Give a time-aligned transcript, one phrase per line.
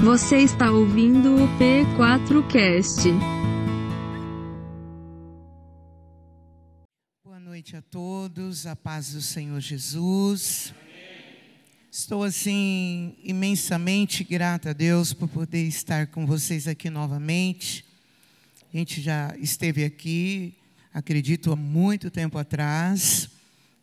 [0.00, 3.10] Você está ouvindo o P4Cast.
[7.24, 10.72] Boa noite a todos, a paz do Senhor Jesus.
[11.90, 17.84] Estou assim imensamente grata a Deus por poder estar com vocês aqui novamente.
[18.72, 20.54] A gente já esteve aqui,
[20.94, 23.28] acredito, há muito tempo atrás.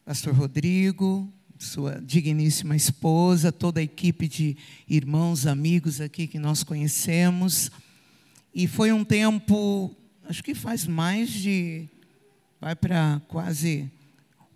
[0.05, 4.57] Pastor Rodrigo, sua digníssima esposa, toda a equipe de
[4.87, 7.71] irmãos, amigos aqui que nós conhecemos.
[8.53, 9.95] E foi um tempo,
[10.27, 11.87] acho que faz mais de,
[12.59, 13.89] vai para quase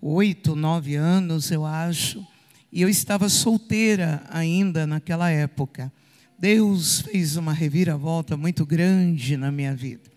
[0.02, 2.26] oito, nove anos, eu acho.
[2.72, 5.92] E eu estava solteira ainda naquela época.
[6.38, 10.10] Deus fez uma reviravolta muito grande na minha vida.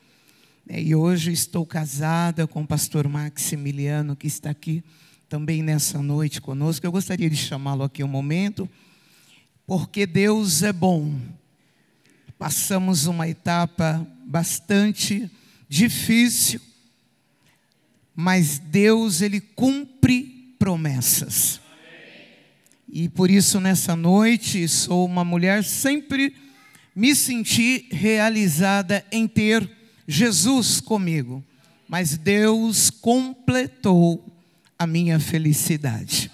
[0.71, 4.85] E hoje estou casada com o pastor Maximiliano, que está aqui
[5.33, 6.85] também nessa noite conosco.
[6.85, 8.69] Eu gostaria de chamá-lo aqui um momento,
[9.67, 11.19] porque Deus é bom.
[12.39, 15.31] Passamos uma etapa bastante
[15.67, 16.61] difícil,
[18.15, 21.63] mas Deus, Ele cumpre promessas.
[22.87, 26.37] E por isso, nessa noite, sou uma mulher, sempre
[26.95, 29.67] me senti realizada em ter
[30.07, 31.43] Jesus comigo.
[31.89, 34.31] Mas Deus completou
[34.83, 36.29] a minha felicidade.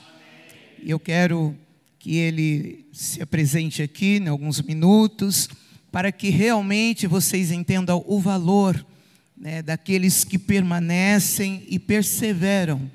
[0.83, 1.55] Eu quero
[1.99, 5.49] que ele se apresente aqui em alguns minutos,
[5.93, 8.87] para que realmente vocês entendam o valor
[9.37, 12.91] né, daqueles que permanecem e perseveram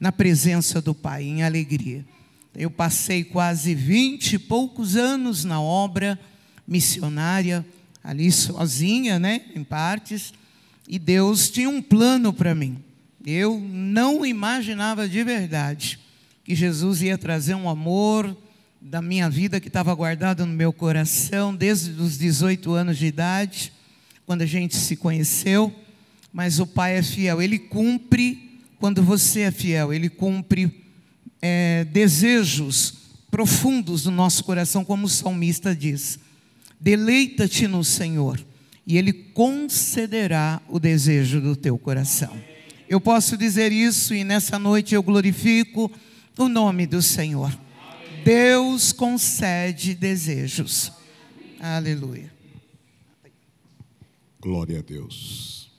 [0.00, 2.04] na presença do Pai, em alegria.
[2.54, 6.18] Eu passei quase vinte e poucos anos na obra
[6.66, 7.64] missionária,
[8.02, 10.34] ali sozinha, né, em partes,
[10.88, 12.83] e Deus tinha um plano para mim.
[13.26, 15.98] Eu não imaginava de verdade
[16.44, 18.36] que Jesus ia trazer um amor
[18.78, 23.72] da minha vida que estava guardado no meu coração desde os 18 anos de idade,
[24.26, 25.74] quando a gente se conheceu.
[26.30, 30.84] Mas o Pai é fiel, Ele cumpre quando você é fiel, Ele cumpre
[31.40, 32.94] é, desejos
[33.30, 36.18] profundos do nosso coração, como o salmista diz.
[36.78, 38.38] Deleita-te no Senhor,
[38.86, 42.53] e Ele concederá o desejo do teu coração.
[42.88, 45.90] Eu posso dizer isso e nessa noite eu glorifico
[46.38, 47.50] o nome do Senhor.
[48.24, 50.92] Deus concede desejos.
[51.58, 52.32] Aleluia.
[54.38, 55.70] Glória a Deus.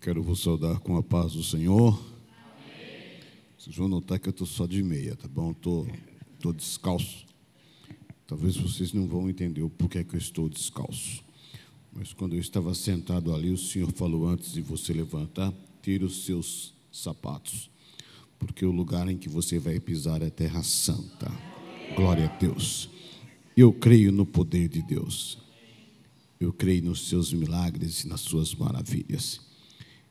[0.00, 2.00] Quero vos saudar com a paz do Senhor.
[3.58, 5.50] Vocês vão notar que eu estou só de meia, tá bom?
[5.50, 5.92] Estou tô,
[6.40, 7.26] tô descalço.
[8.28, 11.24] Talvez vocês não vão entender o porquê que eu estou descalço.
[11.92, 15.52] Mas quando eu estava sentado ali, o Senhor falou antes de você levantar,
[15.86, 17.70] tire os seus sapatos,
[18.40, 21.30] porque o lugar em que você vai pisar é terra santa.
[21.94, 22.90] Glória a Deus.
[23.56, 25.38] Eu creio no poder de Deus.
[26.40, 29.40] Eu creio nos seus milagres e nas suas maravilhas.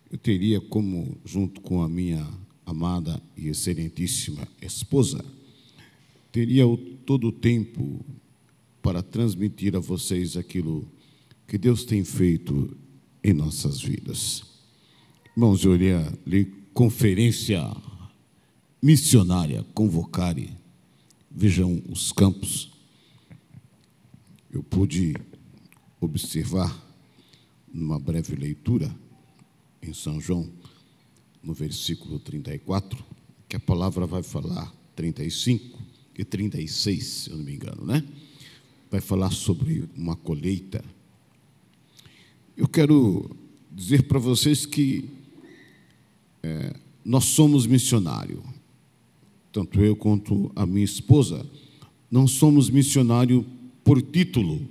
[0.10, 2.26] Eu teria como, junto com a minha
[2.66, 5.26] amada e excelentíssima esposa,
[6.32, 6.64] teria
[7.06, 8.00] todo o tempo
[8.82, 10.90] para transmitir a vocês aquilo
[11.46, 12.78] que Deus tem feito
[13.22, 14.55] em nossas vidas.
[15.38, 15.74] Irmãos, eu
[16.26, 17.62] ler conferência
[18.82, 20.50] missionária, convocare.
[21.30, 22.72] Vejam os campos.
[24.50, 25.14] Eu pude
[26.00, 26.74] observar
[27.68, 28.90] numa breve leitura
[29.84, 30.50] em São João,
[31.44, 33.04] no versículo 34,
[33.50, 35.78] que a palavra vai falar 35
[36.18, 38.02] e 36, se eu não me engano, né?
[38.90, 40.82] Vai falar sobre uma colheita.
[42.56, 43.30] Eu quero
[43.70, 45.25] dizer para vocês que
[46.46, 48.44] é, nós somos missionário,
[49.52, 51.44] tanto eu quanto a minha esposa,
[52.10, 53.44] não somos missionário
[53.84, 54.62] por título.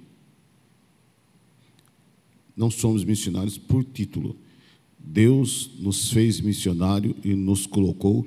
[2.57, 4.37] Não somos missionários por título.
[4.97, 8.25] Deus nos fez missionário e nos colocou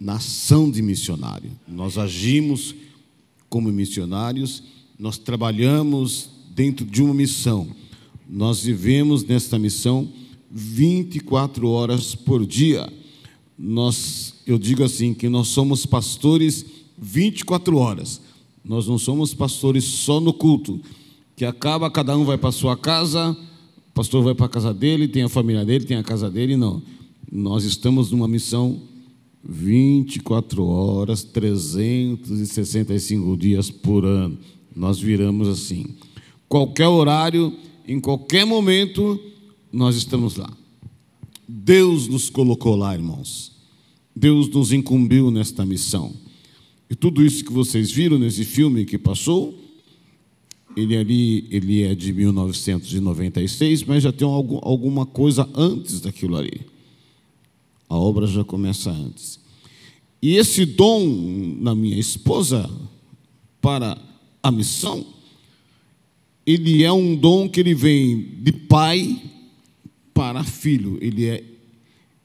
[0.00, 1.52] na ação de missionário.
[1.68, 2.74] Nós agimos
[3.48, 4.64] como missionários,
[4.98, 7.68] nós trabalhamos dentro de uma missão.
[8.28, 10.12] Nós vivemos nesta missão
[10.50, 12.90] 24 horas por dia.
[13.58, 16.64] Nós, eu digo assim, que nós somos pastores
[16.96, 18.20] 24 horas.
[18.64, 20.80] Nós não somos pastores só no culto,
[21.36, 23.36] que acaba, cada um vai para sua casa,
[23.88, 26.56] o pastor vai para a casa dele, tem a família dele, tem a casa dele,
[26.56, 26.82] não.
[27.30, 28.80] Nós estamos numa missão
[29.44, 34.38] 24 horas, 365 dias por ano.
[34.74, 35.86] Nós viramos assim.
[36.48, 37.52] Qualquer horário,
[37.86, 39.20] em qualquer momento,
[39.72, 40.50] nós estamos lá.
[41.46, 43.52] Deus nos colocou lá, irmãos.
[44.14, 46.12] Deus nos incumbiu nesta missão.
[46.90, 49.58] E tudo isso que vocês viram nesse filme que passou,
[50.76, 56.60] Ele ali, ele é de 1996, mas já tem algum, alguma coisa antes daquilo ali.
[57.88, 59.40] A obra já começa antes.
[60.20, 62.68] E esse dom na minha esposa
[63.60, 63.98] para
[64.42, 65.04] a missão,
[66.46, 69.20] ele é um dom que ele vem de pai
[70.18, 70.98] para filho.
[71.00, 71.44] Ele é,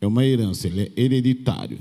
[0.02, 1.78] é uma herança, ele é hereditário,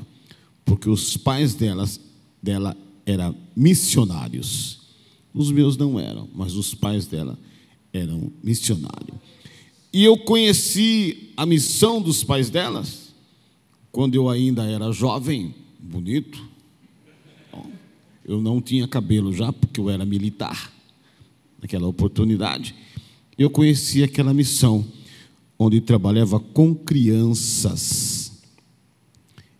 [0.63, 1.99] porque os pais delas,
[2.43, 2.77] dela
[3.07, 4.79] eram missionários.
[5.33, 7.39] Os meus não eram, mas os pais dela
[7.95, 9.17] eram missionários.
[9.91, 13.15] E eu conheci a missão dos pais delas
[13.91, 16.47] quando eu ainda era jovem, bonito.
[18.23, 20.71] Eu não tinha cabelo já, porque eu era militar
[21.59, 22.75] naquela oportunidade.
[23.39, 24.87] Eu conheci aquela missão
[25.63, 28.33] onde trabalhava com crianças.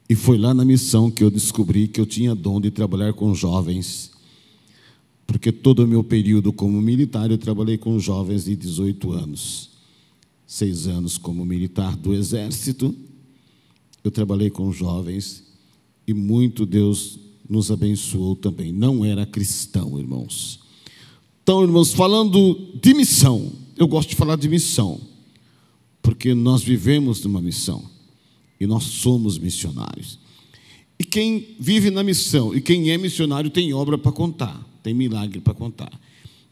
[0.09, 3.35] E foi lá na missão que eu descobri que eu tinha dom de trabalhar com
[3.35, 4.13] jovens
[5.33, 9.71] porque todo o meu período como militar eu trabalhei com jovens de 18 anos.
[10.47, 12.95] Seis anos como militar do Exército,
[14.05, 15.45] eu trabalhei com jovens
[16.07, 17.19] e muito Deus
[17.49, 18.73] nos abençoou também.
[18.73, 20.61] Não era cristão, irmãos.
[21.43, 25.01] Então, irmãos, falando de missão, eu gosto de falar de missão,
[26.03, 27.89] porque nós vivemos numa missão
[28.61, 30.19] e nós somos missionários.
[30.99, 35.41] E quem vive na missão e quem é missionário tem obra para contar tem milagre
[35.41, 35.91] para contar.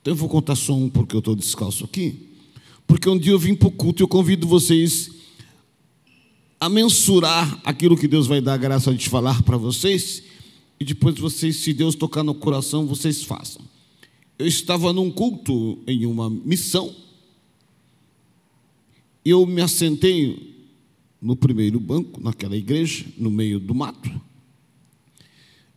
[0.00, 2.28] Então eu vou contar só um porque eu estou descalço aqui.
[2.86, 5.10] Porque um dia eu vim para o culto e eu convido vocês
[6.58, 10.22] a mensurar aquilo que Deus vai dar a graça de falar para vocês.
[10.78, 13.62] E depois vocês, se Deus tocar no coração, vocês façam.
[14.38, 16.94] Eu estava num culto em uma missão.
[19.24, 20.50] Eu me assentei
[21.20, 24.10] no primeiro banco, naquela igreja, no meio do mato.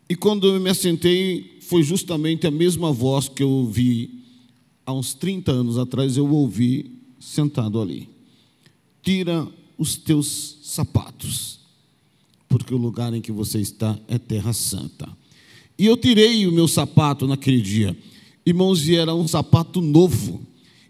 [0.07, 4.23] E quando eu me assentei, foi justamente a mesma voz que eu ouvi
[4.85, 8.09] há uns 30 anos atrás, eu ouvi sentado ali.
[9.01, 9.47] Tira
[9.77, 11.59] os teus sapatos,
[12.47, 15.09] porque o lugar em que você está é terra santa.
[15.77, 17.97] E eu tirei o meu sapato naquele dia,
[18.45, 20.41] irmãos, e era um sapato novo.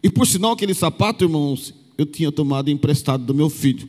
[0.02, 3.88] E por sinal, aquele sapato, irmãos, eu tinha tomado emprestado do meu filho,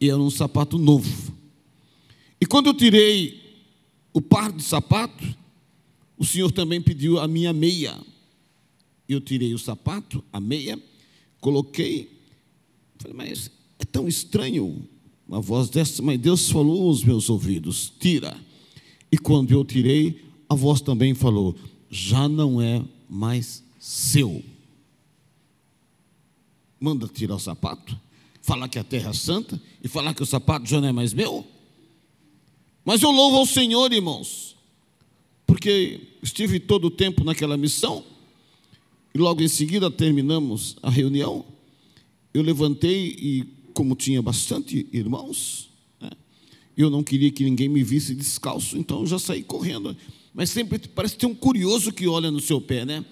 [0.00, 1.34] e era um sapato novo.
[2.40, 3.40] E quando eu tirei
[4.12, 5.34] o par de sapatos,
[6.18, 7.98] o Senhor também pediu a minha meia.
[9.08, 10.78] Eu tirei o sapato, a meia,
[11.40, 12.10] coloquei.
[12.98, 14.86] Falei, mas é tão estranho
[15.28, 18.36] uma voz dessa, mas Deus falou aos meus ouvidos: tira.
[19.10, 21.54] E quando eu tirei, a voz também falou:
[21.90, 24.42] já não é mais seu.
[26.78, 27.98] Manda tirar o sapato,
[28.42, 31.14] falar que a terra é santa e falar que o sapato já não é mais
[31.14, 31.46] meu.
[32.84, 34.56] Mas eu louvo ao Senhor, irmãos,
[35.46, 38.04] porque estive todo o tempo naquela missão,
[39.14, 41.44] e logo em seguida terminamos a reunião.
[42.34, 45.70] Eu levantei e, como tinha bastante irmãos,
[46.00, 46.10] né,
[46.76, 49.96] eu não queria que ninguém me visse descalço, então eu já saí correndo.
[50.34, 53.02] Mas sempre parece ter um curioso que olha no seu pé, né?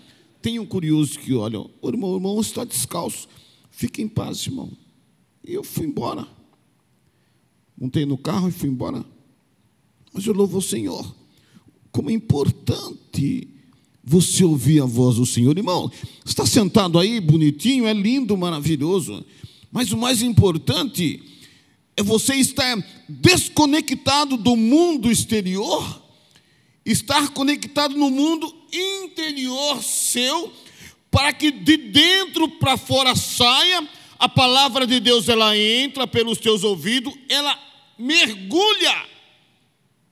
[0.42, 3.26] Tem um curioso que olha, o irmão, o irmão está descalço,
[3.76, 4.70] fique em paz, irmão.
[5.42, 6.26] E eu fui embora.
[7.76, 9.04] Montei no carro e fui embora.
[10.12, 11.14] Mas eu louvo o Senhor
[11.94, 13.46] como é importante
[14.02, 15.56] você ouvir a voz do Senhor.
[15.56, 15.88] Irmão,
[16.26, 19.24] está sentado aí, bonitinho, é lindo, maravilhoso.
[19.70, 21.22] Mas o mais importante
[21.96, 26.02] é você estar desconectado do mundo exterior,
[26.84, 30.52] estar conectado no mundo interior seu,
[31.14, 36.64] para que de dentro para fora saia, a palavra de Deus ela entra pelos teus
[36.64, 37.56] ouvidos, ela
[37.96, 39.06] mergulha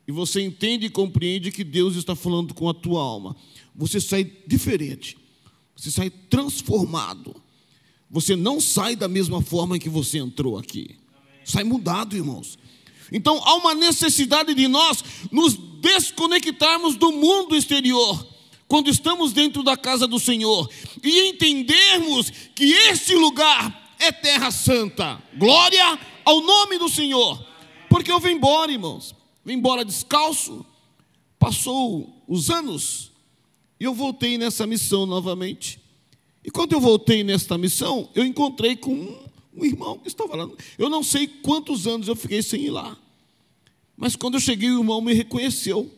[0.06, 3.34] e você entende e compreende que Deus está falando com a tua alma,
[3.74, 5.16] você sai diferente,
[5.74, 7.34] você sai transformado.
[8.08, 10.96] Você não sai da mesma forma em que você entrou aqui.
[11.46, 12.58] Sai mudado, irmãos.
[13.10, 18.31] Então há uma necessidade de nós nos desconectarmos do mundo exterior
[18.72, 20.66] quando estamos dentro da casa do Senhor
[21.04, 25.22] e entendermos que esse lugar é terra santa.
[25.36, 27.46] Glória ao nome do Senhor.
[27.90, 29.14] Porque eu vou embora, irmãos.
[29.44, 30.64] Vim embora descalço.
[31.38, 33.12] Passou os anos
[33.78, 35.78] e eu voltei nessa missão novamente.
[36.42, 39.18] E quando eu voltei nesta missão, eu encontrei com um,
[39.54, 40.48] um irmão que estava lá.
[40.78, 42.96] Eu não sei quantos anos eu fiquei sem ir lá.
[43.98, 45.90] Mas quando eu cheguei, o irmão me reconheceu.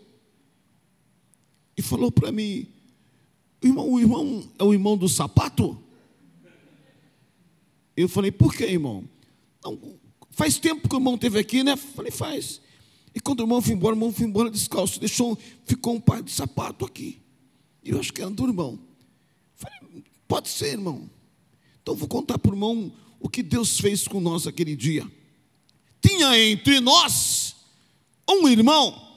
[1.77, 2.67] E falou para mim:
[3.63, 5.79] o irmão, o irmão é o irmão do sapato?
[7.97, 9.05] Eu falei, por que, irmão?
[9.63, 9.79] Não,
[10.31, 11.77] faz tempo que o irmão esteve aqui, né?
[11.77, 12.61] Falei, faz.
[13.15, 16.21] E quando o irmão foi embora, o irmão foi embora descalço, deixou, ficou um par
[16.23, 17.21] de sapato aqui.
[17.85, 18.79] E eu acho que era do irmão.
[19.55, 19.79] Falei,
[20.27, 21.09] Pode ser, irmão.
[21.83, 25.09] Então vou contar para o irmão o que Deus fez com nós aquele dia.
[26.01, 27.55] Tinha entre nós
[28.29, 29.14] um irmão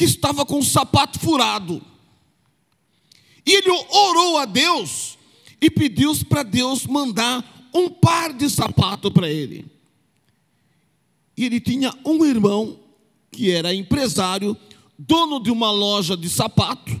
[0.00, 1.82] que estava com o sapato furado.
[3.44, 5.18] E ele orou a Deus
[5.60, 9.66] e pediu para Deus mandar um par de sapato para ele.
[11.36, 12.80] E ele tinha um irmão
[13.30, 14.56] que era empresário,
[14.98, 16.98] dono de uma loja de sapato.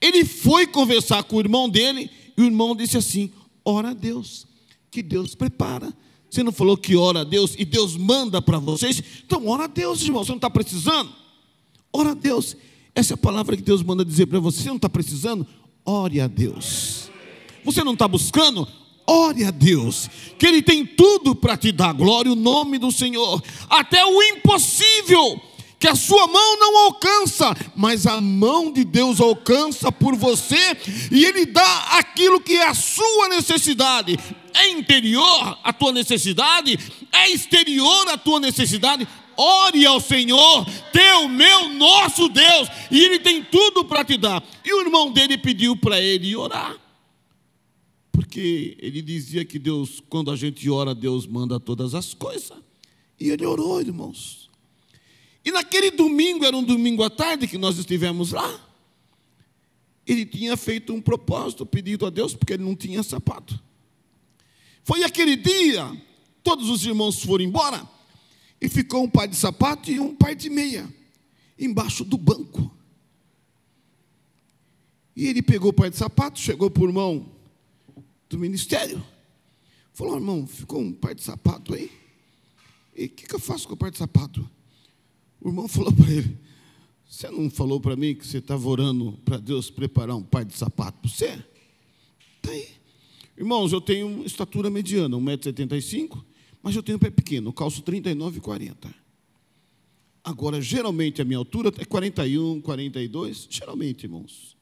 [0.00, 3.32] Ele foi conversar com o irmão dele e o irmão disse assim:
[3.64, 4.46] Ora a Deus,
[4.92, 5.92] que Deus prepara.
[6.30, 9.02] Você não falou que ora a Deus e Deus manda para vocês?
[9.26, 10.22] Então, ora a Deus, irmão.
[10.22, 11.18] Você não está precisando?
[11.92, 12.56] Ora a Deus.
[12.94, 14.62] Essa é a palavra que Deus manda dizer para você.
[14.62, 15.46] Você não está precisando?
[15.84, 17.10] Ore a Deus.
[17.64, 18.66] Você não está buscando?
[19.06, 23.42] Ore a Deus, que Ele tem tudo para te dar glória, o nome do Senhor,
[23.70, 25.40] até o impossível
[25.78, 30.76] que a sua mão não alcança, mas a mão de Deus alcança por você
[31.10, 34.18] e Ele dá aquilo que é a sua necessidade.
[34.54, 36.78] É interior a tua necessidade,
[37.12, 39.06] é exterior a tua necessidade.
[39.40, 44.42] Ore ao Senhor, teu, meu, nosso Deus, e Ele tem tudo para te dar.
[44.64, 46.76] E o irmão dele pediu para ele orar,
[48.10, 52.58] porque ele dizia que Deus, quando a gente ora, Deus manda todas as coisas.
[53.20, 54.50] E ele orou, irmãos.
[55.44, 58.60] E naquele domingo, era um domingo à tarde que nós estivemos lá,
[60.04, 63.58] ele tinha feito um propósito, pedido a Deus, porque ele não tinha sapato.
[64.82, 65.96] Foi aquele dia,
[66.42, 67.86] todos os irmãos foram embora,
[68.60, 70.92] e ficou um par de sapato e um par de meia,
[71.58, 72.74] embaixo do banco.
[75.14, 77.30] E ele pegou o par de sapato, chegou para o irmão
[78.28, 79.04] do ministério,
[79.92, 81.90] falou: irmão, ficou um par de sapato aí?
[82.96, 84.48] E o que, que eu faço com o par de sapato?
[85.40, 86.38] O irmão falou para ele:
[87.08, 90.56] Você não falou para mim que você estava orando para Deus preparar um par de
[90.56, 91.44] sapato para você?
[92.36, 92.68] Está aí.
[93.36, 96.24] Irmãos, eu tenho estatura mediana, 1,75m,
[96.68, 98.94] mas eu tenho pé pequeno, calço 39 e 40.
[100.22, 104.54] Agora, geralmente a minha altura é 41, 42, geralmente, irmãos.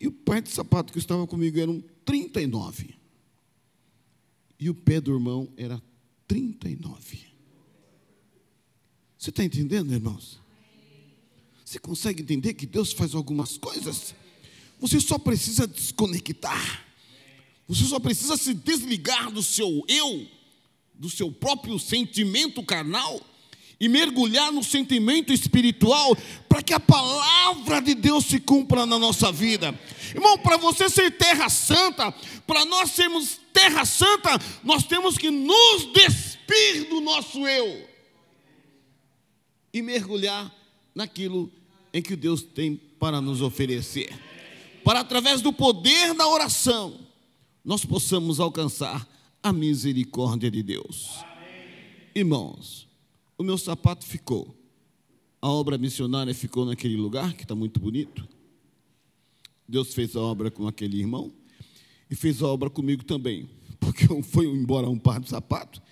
[0.00, 2.96] E o par de sapato que estava comigo era um 39.
[4.58, 5.80] E o pé do irmão era
[6.26, 7.20] 39.
[9.16, 10.40] Você está entendendo, irmãos?
[11.64, 14.12] Você consegue entender que Deus faz algumas coisas?
[14.80, 16.84] Você só precisa desconectar.
[17.66, 20.26] Você só precisa se desligar do seu eu,
[20.94, 23.20] do seu próprio sentimento carnal
[23.80, 26.16] e mergulhar no sentimento espiritual
[26.48, 29.78] para que a palavra de Deus se cumpra na nossa vida.
[30.14, 32.12] Irmão, para você ser terra santa,
[32.46, 37.88] para nós sermos terra santa, nós temos que nos despir do nosso eu
[39.72, 40.54] e mergulhar
[40.94, 41.50] naquilo
[41.92, 44.12] em que Deus tem para nos oferecer.
[44.84, 47.03] Para através do poder da oração,
[47.64, 49.08] nós possamos alcançar
[49.42, 51.24] a misericórdia de Deus.
[52.14, 52.86] Irmãos,
[53.38, 54.54] o meu sapato ficou.
[55.40, 58.26] A obra missionária ficou naquele lugar que está muito bonito.
[59.68, 61.32] Deus fez a obra com aquele irmão
[62.10, 63.48] e fez a obra comigo também,
[63.80, 65.82] porque foi embora um par de sapato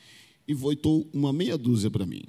[0.47, 2.25] e voltou uma meia dúzia para mim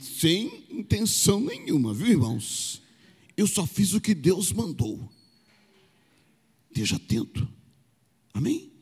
[0.00, 2.82] sem intenção nenhuma, viu, irmãos?
[3.36, 5.08] Eu só fiz o que Deus mandou.
[6.68, 7.48] Esteja atento.
[8.40, 8.72] Amém?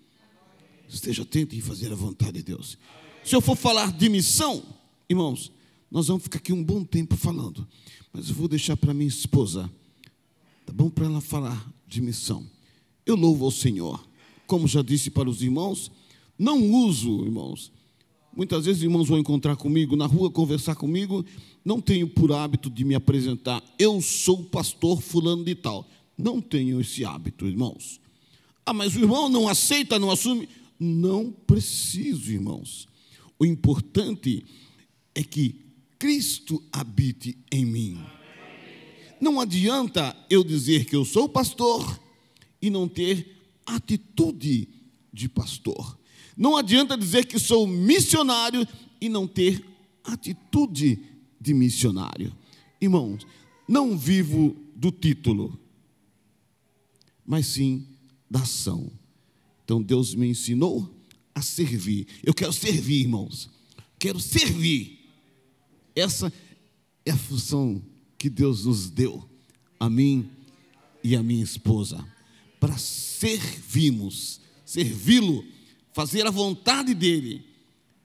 [0.88, 2.78] Esteja atento em fazer a vontade de Deus.
[3.24, 4.62] Se eu for falar de missão,
[5.10, 5.50] irmãos,
[5.90, 7.66] nós vamos ficar aqui um bom tempo falando.
[8.12, 9.68] Mas eu vou deixar para minha esposa.
[10.64, 12.46] Tá bom para ela falar de missão.
[13.04, 14.08] Eu louvo ao Senhor.
[14.46, 15.90] Como já disse para os irmãos,
[16.38, 17.72] não uso, irmãos,
[18.36, 21.26] Muitas vezes irmãos vão encontrar comigo na rua, conversar comigo,
[21.64, 25.84] não tenho por hábito de me apresentar, eu sou pastor fulano de tal.
[26.16, 28.00] Não tenho esse hábito, irmãos.
[28.68, 30.46] Ah, mas o irmão não aceita, não assume.
[30.78, 32.86] Não preciso, irmãos.
[33.38, 34.44] O importante
[35.14, 35.64] é que
[35.98, 37.98] Cristo habite em mim.
[39.18, 41.98] Não adianta eu dizer que eu sou pastor
[42.60, 44.68] e não ter atitude
[45.10, 45.98] de pastor.
[46.36, 48.68] Não adianta dizer que sou missionário
[49.00, 49.64] e não ter
[50.04, 50.98] atitude
[51.40, 52.36] de missionário.
[52.78, 53.26] Irmãos,
[53.66, 55.58] não vivo do título,
[57.24, 57.87] mas sim
[58.30, 58.90] da ação.
[59.64, 60.88] Então Deus me ensinou
[61.34, 62.06] a servir.
[62.24, 63.50] Eu quero servir, irmãos.
[63.98, 64.98] Quero servir.
[65.94, 66.32] Essa
[67.04, 67.82] é a função
[68.16, 69.28] que Deus nos deu,
[69.78, 70.28] a mim
[71.02, 72.04] e a minha esposa,
[72.60, 75.44] para servirmos, servi-lo
[75.92, 77.44] fazer a vontade dele.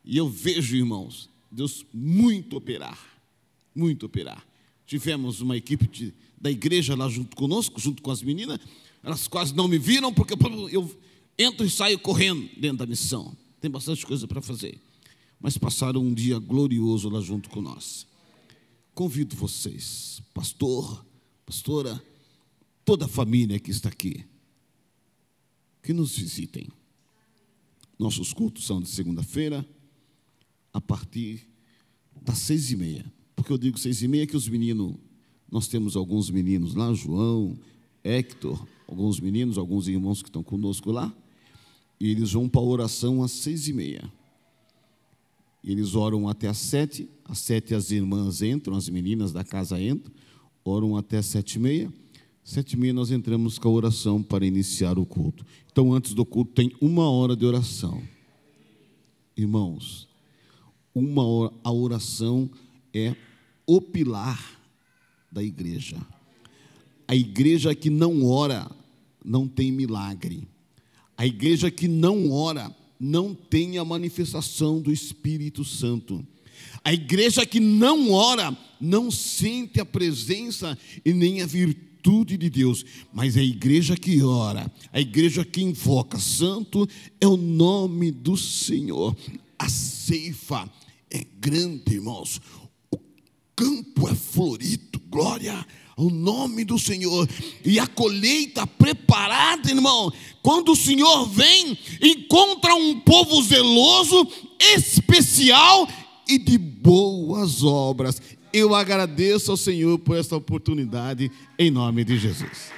[0.03, 2.99] E eu vejo, irmãos, Deus muito operar,
[3.75, 4.45] muito operar.
[4.85, 8.59] Tivemos uma equipe de, da igreja lá junto conosco, junto com as meninas,
[9.03, 10.33] Elas quase não me viram porque
[10.71, 10.99] eu
[11.37, 13.35] entro e saio correndo dentro da missão.
[13.59, 14.79] Tem bastante coisa para fazer.
[15.39, 18.07] Mas passaram um dia glorioso lá junto com nós.
[18.95, 21.05] Convido vocês, pastor,
[21.45, 22.01] pastora,
[22.85, 24.23] toda a família que está aqui,
[25.81, 26.69] que nos visitem.
[27.99, 29.67] Nossos cultos são de segunda-feira,
[30.71, 31.47] a partir
[32.21, 33.05] das seis e meia.
[33.35, 34.95] Porque eu digo seis e meia que os meninos,
[35.51, 37.57] nós temos alguns meninos lá, João,
[38.03, 41.11] Hector, alguns meninos, alguns irmãos que estão conosco lá,
[41.99, 44.03] e eles vão para a oração às seis e meia.
[45.63, 50.13] Eles oram até às sete, às sete as irmãs entram, as meninas da casa entram,
[50.63, 51.93] oram até às sete e meia.
[52.43, 55.45] Sete e meia nós entramos com a oração para iniciar o culto.
[55.71, 58.03] Então, antes do culto, tem uma hora de oração.
[59.35, 60.07] Irmãos,
[60.93, 62.49] uma hora, a oração
[62.93, 63.15] é
[63.65, 64.59] o pilar
[65.31, 65.97] da igreja.
[67.07, 68.69] A igreja que não ora
[69.23, 70.47] não tem milagre.
[71.17, 76.25] A igreja que não ora não tem a manifestação do Espírito Santo.
[76.83, 82.85] A igreja que não ora não sente a presença e nem a virtude de Deus,
[83.13, 86.87] mas a igreja que ora, a igreja que invoca santo
[87.19, 89.15] é o nome do Senhor.
[89.57, 90.69] A ceifa
[91.09, 92.41] é grande, irmãos.
[92.91, 92.99] O
[93.55, 97.27] campo é florido, glória o nome do Senhor
[97.63, 100.11] e a colheita preparada, irmão.
[100.41, 104.27] Quando o Senhor vem, encontra um povo zeloso,
[104.59, 105.87] especial
[106.27, 108.21] e de boas obras.
[108.51, 112.71] Eu agradeço ao Senhor por esta oportunidade, em nome de Jesus.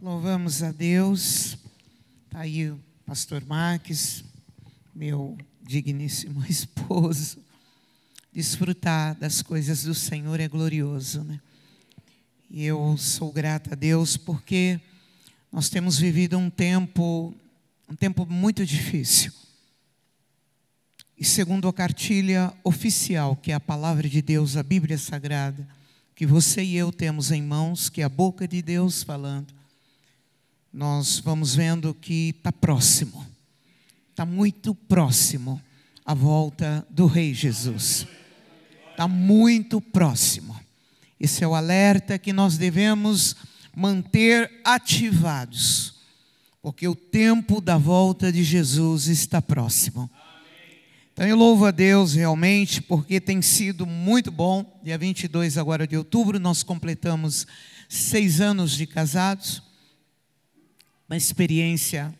[0.00, 1.56] Louvamos a Deus.
[2.26, 2.72] Está aí
[3.06, 4.24] pastor Marques,
[4.94, 7.38] meu digníssimo esposo.
[8.32, 11.40] Desfrutar das coisas do Senhor é glorioso, né?
[12.50, 14.80] E eu sou grata a Deus porque
[15.52, 17.34] nós temos vivido um tempo,
[17.88, 19.32] um tempo muito difícil.
[21.16, 25.66] E segundo a cartilha oficial, que é a palavra de Deus, a Bíblia Sagrada,
[26.14, 29.54] que você e eu temos em mãos, que é a boca de Deus falando,
[30.74, 33.24] nós vamos vendo que está próximo,
[34.10, 35.62] está muito próximo
[36.04, 38.08] a volta do Rei Jesus.
[38.90, 40.58] Está muito próximo.
[41.18, 43.36] Esse é o alerta que nós devemos
[43.74, 45.94] manter ativados,
[46.60, 50.10] porque o tempo da volta de Jesus está próximo.
[51.12, 54.80] Então eu louvo a Deus realmente, porque tem sido muito bom.
[54.82, 57.46] Dia 22 agora de outubro, nós completamos
[57.88, 59.62] seis anos de casados
[61.08, 62.12] uma experiência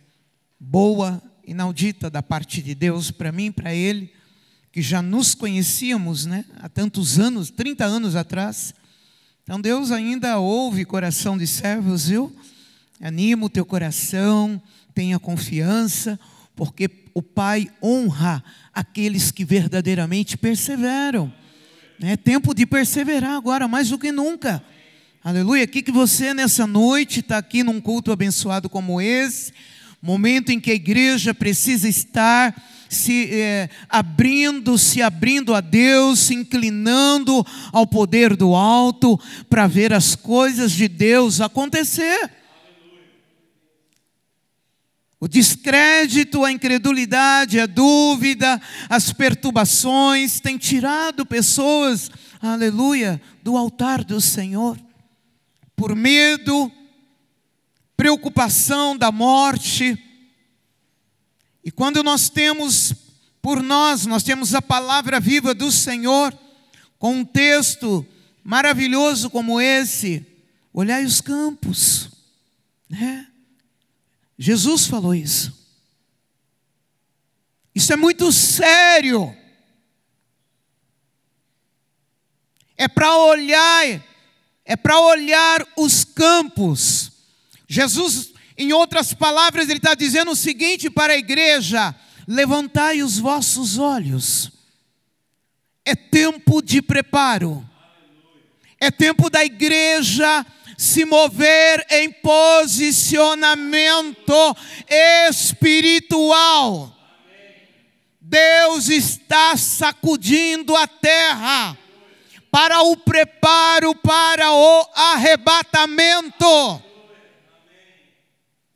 [0.59, 4.13] boa, inaudita da parte de Deus para mim, para ele,
[4.73, 8.75] que já nos conhecíamos, né, há tantos anos, 30 anos atrás.
[9.43, 12.35] Então Deus ainda ouve coração de servos, viu?
[13.01, 14.61] Anima o teu coração,
[14.95, 16.19] tenha confiança,
[16.57, 18.43] porque o Pai honra
[18.73, 21.33] aqueles que verdadeiramente perseveram.
[22.01, 24.63] É tempo de perseverar agora, mais do que nunca.
[25.25, 25.67] Aleluia.
[25.67, 29.55] Que que você nessa noite está aqui num culto abençoado como esse,
[30.03, 32.55] momento em que a igreja precisa estar
[32.91, 39.95] se é, abrindo, se abrindo a Deus, se inclinando ao poder do alto para ver
[39.95, 42.31] as coisas de Deus acontecer.
[45.19, 48.61] O descrédito, a incredulidade, a dúvida,
[48.91, 52.11] as perturbações têm tirado pessoas,
[52.43, 54.77] aleluia, do altar do Senhor
[55.77, 56.71] por medo,
[57.97, 59.99] preocupação da morte.
[61.65, 62.95] E quando nós temos
[63.41, 66.37] por nós, nós temos a palavra viva do Senhor,
[66.99, 68.07] com um texto
[68.43, 70.27] maravilhoso como esse,
[70.73, 72.11] olhai os campos,
[72.89, 73.29] né?
[74.39, 75.53] Jesus falou isso.
[77.75, 79.37] Isso é muito sério.
[82.77, 84.03] É para olhar
[84.65, 87.13] é para olhar os campos.
[87.69, 91.95] Jesus, em outras palavras, ele está dizendo o seguinte para a igreja:
[92.27, 94.51] levantai os vossos olhos.
[95.85, 97.69] É tempo de preparo.
[98.81, 100.47] É tempo da igreja
[100.77, 104.57] se mover em posicionamento
[105.29, 106.91] espiritual.
[108.21, 111.79] Deus está sacudindo a terra
[112.55, 116.81] para o preparo para o arrebatamento.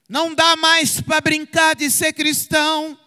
[0.09, 2.99] Não dá mais para brincar de ser cristão.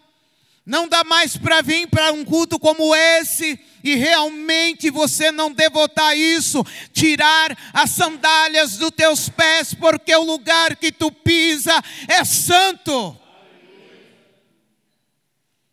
[0.65, 6.17] Não dá mais para vir para um culto como esse e realmente você não devotar
[6.17, 13.17] isso, tirar as sandálias dos teus pés, porque o lugar que tu pisa é santo.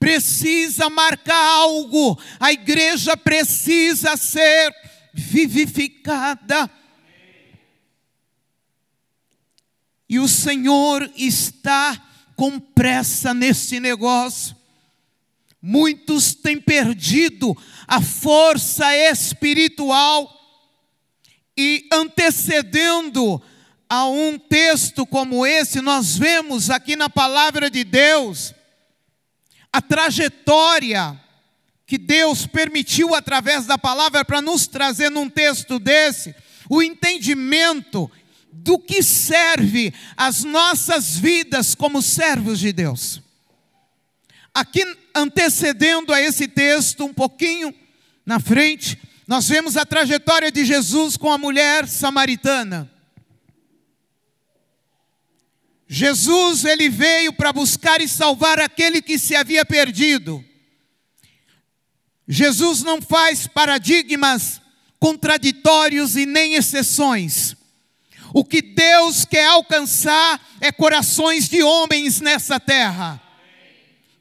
[0.00, 6.70] Precisa marcar algo, a igreja precisa ser vivificada.
[10.08, 12.00] E o Senhor está
[12.34, 14.56] com pressa nesse negócio.
[15.60, 20.34] Muitos têm perdido a força espiritual
[21.56, 23.42] e antecedendo
[23.88, 28.54] a um texto como esse, nós vemos aqui na palavra de Deus
[29.72, 31.18] a trajetória
[31.88, 36.34] que Deus permitiu através da palavra para nos trazer num texto desse,
[36.68, 38.10] o entendimento
[38.52, 43.22] do que serve as nossas vidas como servos de Deus.
[44.52, 47.74] Aqui, antecedendo a esse texto, um pouquinho
[48.26, 52.90] na frente, nós vemos a trajetória de Jesus com a mulher samaritana.
[55.86, 60.44] Jesus, ele veio para buscar e salvar aquele que se havia perdido.
[62.28, 64.60] Jesus não faz paradigmas
[65.00, 67.56] contraditórios e nem exceções.
[68.34, 73.22] O que Deus quer alcançar é corações de homens nessa terra.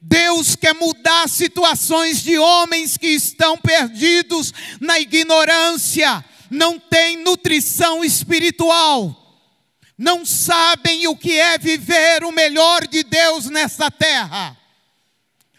[0.01, 9.43] Deus quer mudar situações de homens que estão perdidos na ignorância, não têm nutrição espiritual,
[9.97, 14.55] não sabem o que é viver o melhor de Deus nessa terra.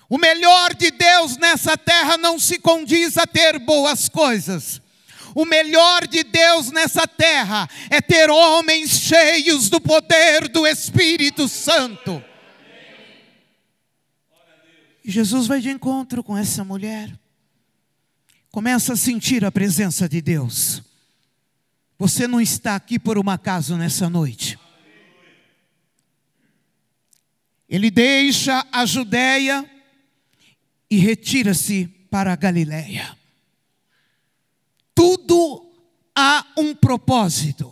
[0.09, 4.81] O melhor de Deus nessa terra não se condiz a ter boas coisas.
[5.35, 12.25] O melhor de Deus nessa terra é ter homens cheios do poder do Espírito Santo.
[15.05, 17.12] E Jesus vai de encontro com essa mulher.
[18.51, 20.83] Começa a sentir a presença de Deus.
[21.99, 24.59] Você não está aqui por um acaso nessa noite.
[27.68, 29.68] Ele deixa a Judéia
[30.90, 33.18] e retira-se para a Galiléia
[34.98, 35.64] tudo
[36.12, 37.70] há um propósito.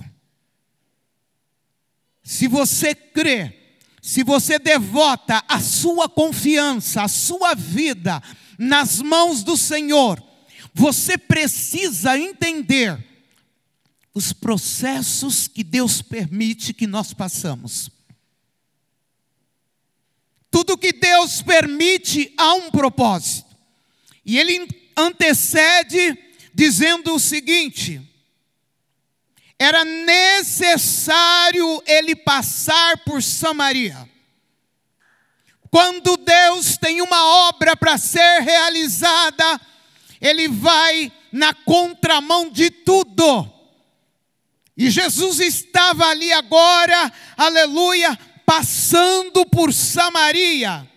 [2.23, 3.53] Se você crê,
[4.01, 8.23] se você devota a sua confiança, a sua vida
[8.57, 10.23] nas mãos do Senhor,
[10.73, 13.05] você precisa entender
[14.15, 17.91] os processos que Deus permite que nós passamos.
[20.57, 23.55] Tudo que Deus permite há um propósito.
[24.25, 24.67] E ele
[24.97, 26.17] antecede
[26.55, 28.01] dizendo o seguinte:
[29.59, 34.09] era necessário ele passar por Samaria.
[35.71, 39.61] Quando Deus tem uma obra para ser realizada,
[40.23, 43.47] ele vai na contramão de tudo.
[44.75, 50.89] E Jesus estava ali agora, aleluia, passando por Samaria.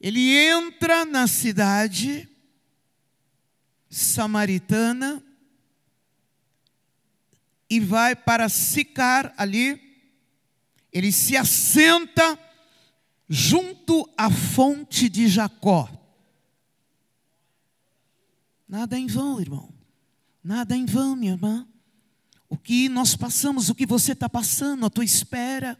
[0.00, 2.28] Ele entra na cidade,
[3.88, 5.22] samaritana
[7.70, 9.80] e vai para Sicar ali.
[10.92, 12.38] Ele se assenta
[13.28, 15.88] junto à fonte de Jacó.
[18.68, 19.72] Nada em vão, irmão.
[20.42, 21.66] Nada em vão, minha irmã.
[22.48, 25.78] O que nós passamos, o que você está passando, a tua espera,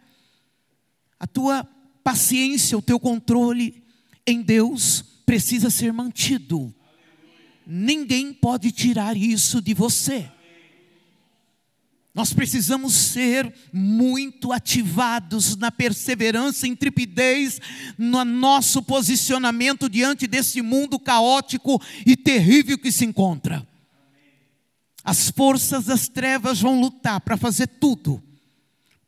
[1.19, 1.65] a tua
[2.05, 3.83] paciência, o teu controle
[4.27, 6.75] em Deus precisa ser mantido
[7.69, 10.27] ninguém pode tirar isso de você.
[12.15, 17.61] Nós precisamos ser muito ativados na perseverança, intrepidez,
[17.99, 23.65] no nosso posicionamento diante desse mundo caótico e terrível que se encontra.
[25.09, 28.23] As forças das trevas vão lutar para fazer tudo,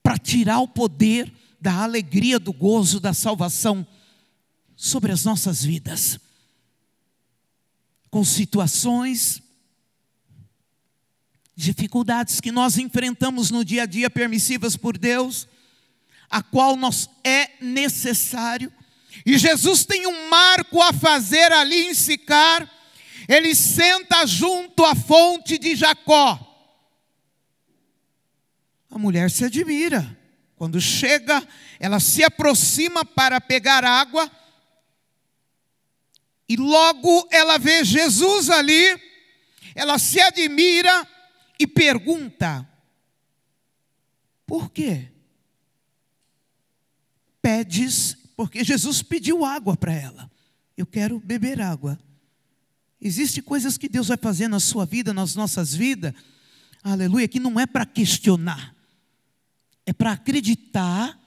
[0.03, 3.87] para tirar o poder da alegria, do gozo, da salvação
[4.75, 6.19] sobre as nossas vidas
[8.11, 9.43] com situações,
[11.55, 15.47] dificuldades que nós enfrentamos no dia a dia, permissivas por Deus,
[16.31, 18.73] a qual nós é necessário.
[19.27, 22.80] E Jesus tem um marco a fazer ali em Sicar.
[23.31, 26.37] Ele senta junto à fonte de Jacó.
[28.91, 30.19] A mulher se admira.
[30.57, 31.47] Quando chega,
[31.79, 34.29] ela se aproxima para pegar água
[36.49, 39.01] e logo ela vê Jesus ali,
[39.77, 41.09] ela se admira
[41.61, 42.69] e pergunta:
[44.45, 45.13] por quê?
[47.41, 50.29] Pedes, porque Jesus pediu água para ela.
[50.77, 51.97] Eu quero beber água.
[53.01, 56.13] Existem coisas que Deus vai fazer na sua vida, nas nossas vidas,
[56.83, 58.75] aleluia, que não é para questionar,
[59.87, 61.19] é para acreditar,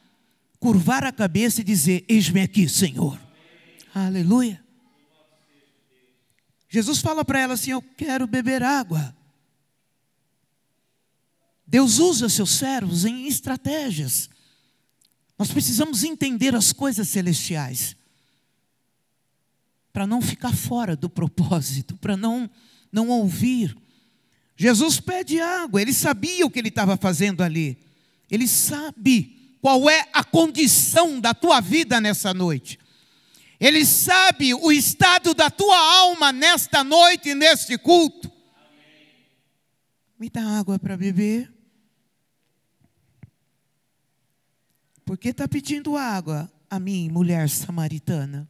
[0.60, 3.20] curvar a cabeça e dizer: Eis-me aqui, Senhor.
[3.94, 4.64] Aleluia.
[6.70, 9.16] Jesus fala para ela assim: Eu quero beber água.
[11.66, 14.30] Deus usa seus servos em estratégias.
[15.40, 17.96] Nós precisamos entender as coisas celestiais
[19.94, 22.50] para não ficar fora do propósito, para não
[22.92, 23.76] não ouvir.
[24.56, 27.78] Jesus pede água, ele sabia o que ele estava fazendo ali.
[28.30, 32.80] Ele sabe qual é a condição da tua vida nessa noite.
[33.60, 38.32] Ele sabe o estado da tua alma nesta noite, neste culto.
[40.20, 41.52] Me dá água para beber.
[45.06, 48.48] Por que está pedindo água a mim, mulher samaritana?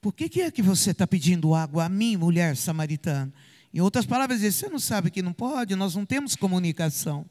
[0.00, 3.32] Por que, que é que você está pedindo água a mim, mulher samaritana?
[3.72, 7.24] Em outras palavras, você não sabe que não pode, nós não temos comunicação.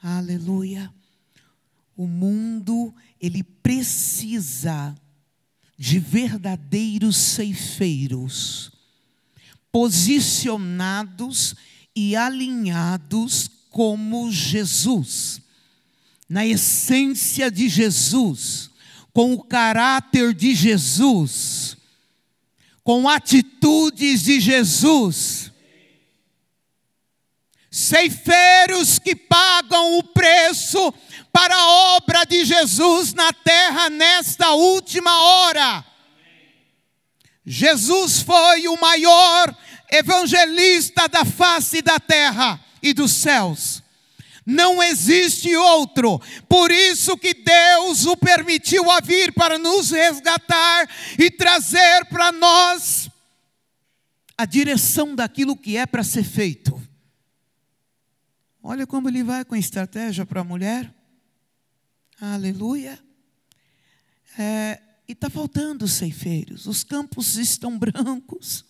[0.00, 0.92] Aleluia.
[1.96, 4.94] O mundo, ele precisa
[5.76, 8.70] de verdadeiros ceifeiros,
[9.72, 11.54] posicionados
[11.94, 15.40] e alinhados como Jesus,
[16.28, 18.70] na essência de Jesus,
[19.16, 21.74] com o caráter de Jesus,
[22.84, 25.50] com atitudes de Jesus.
[27.70, 30.92] Ceifeiros que pagam o preço
[31.32, 35.82] para a obra de Jesus na terra nesta última hora.
[37.46, 39.56] Jesus foi o maior
[39.90, 43.82] evangelista da face da terra e dos céus.
[44.46, 46.20] Não existe outro.
[46.48, 53.10] Por isso que Deus o permitiu a vir para nos resgatar e trazer para nós
[54.38, 56.80] a direção daquilo que é para ser feito.
[58.62, 60.94] Olha como ele vai com estratégia para a mulher.
[62.20, 62.98] Aleluia.
[64.38, 66.66] É, e está faltando ceifeiros.
[66.66, 68.64] Os campos estão brancos.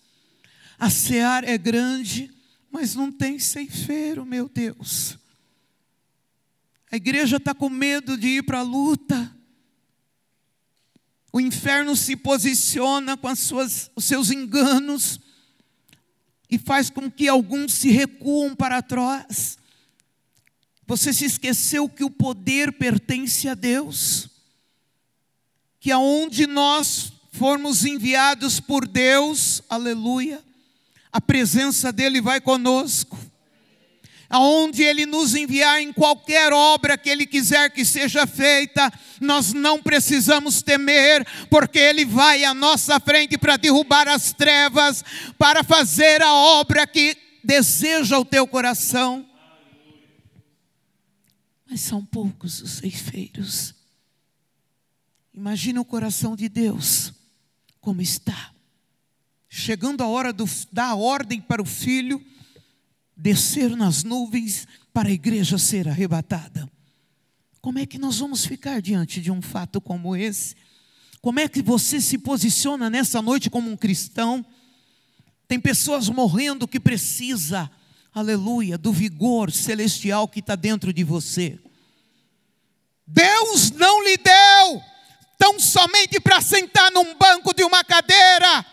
[0.79, 2.35] A seara é grande
[2.71, 5.17] mas não tem ceifeiro, meu Deus.
[6.97, 9.33] Igreja está com medo de ir para a luta.
[11.31, 15.19] O inferno se posiciona com as suas, os seus enganos
[16.49, 19.57] e faz com que alguns se recuam para trás.
[20.85, 24.29] Você se esqueceu que o poder pertence a Deus,
[25.79, 30.43] que aonde nós formos enviados por Deus, aleluia,
[31.11, 33.17] a presença dEle vai conosco.
[34.29, 39.81] Aonde Ele nos enviar em qualquer obra que Ele quiser que seja feita, nós não
[39.81, 45.03] precisamos temer, porque Ele vai à nossa frente para derrubar as trevas,
[45.37, 49.25] para fazer a obra que deseja o teu coração.
[51.69, 53.73] Mas são poucos os ceifeiros.
[55.33, 57.13] Imagina o coração de Deus,
[57.79, 58.51] como está
[59.49, 62.23] chegando a hora do, da ordem para o filho
[63.17, 66.69] descer nas nuvens para a igreja ser arrebatada.
[67.59, 70.55] Como é que nós vamos ficar diante de um fato como esse?
[71.21, 74.45] Como é que você se posiciona nessa noite como um cristão?
[75.47, 77.69] Tem pessoas morrendo que precisa,
[78.13, 81.59] aleluia, do vigor celestial que está dentro de você.
[83.05, 84.81] Deus não lhe deu
[85.37, 88.65] tão somente para sentar num banco de uma cadeira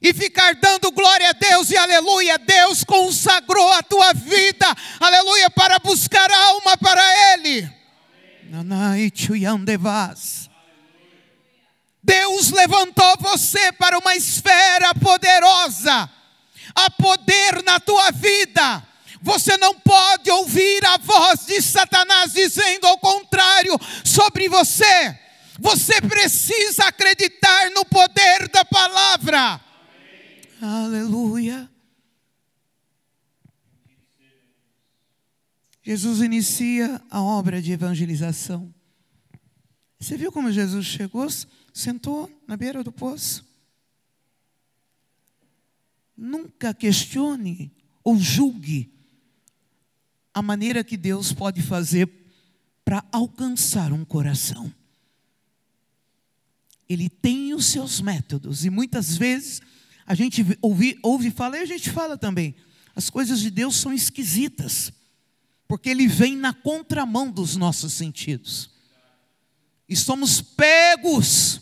[0.00, 2.38] e ficar dando glória a Deus e aleluia.
[2.38, 4.66] Deus consagrou a tua vida,
[5.00, 7.68] aleluia, para buscar alma para Ele.
[12.02, 16.08] Deus levantou você para uma esfera poderosa,
[16.74, 18.86] a poder na tua vida.
[19.20, 25.18] Você não pode ouvir a voz de Satanás dizendo ao contrário sobre você.
[25.58, 29.60] Você precisa acreditar no poder da palavra.
[30.60, 31.70] Aleluia.
[35.82, 38.74] Jesus inicia a obra de evangelização.
[40.00, 41.28] Você viu como Jesus chegou,
[41.72, 43.46] sentou na beira do poço?
[46.16, 47.70] Nunca questione
[48.02, 48.92] ou julgue
[50.32, 52.10] a maneira que Deus pode fazer
[52.84, 54.72] para alcançar um coração.
[56.88, 59.60] Ele tem os seus métodos e muitas vezes
[60.06, 62.54] a gente ouve, ouve falar e a gente fala também.
[62.94, 64.92] As coisas de Deus são esquisitas.
[65.68, 68.70] porque ele vem na contramão dos nossos sentidos.
[69.88, 71.60] E somos pegos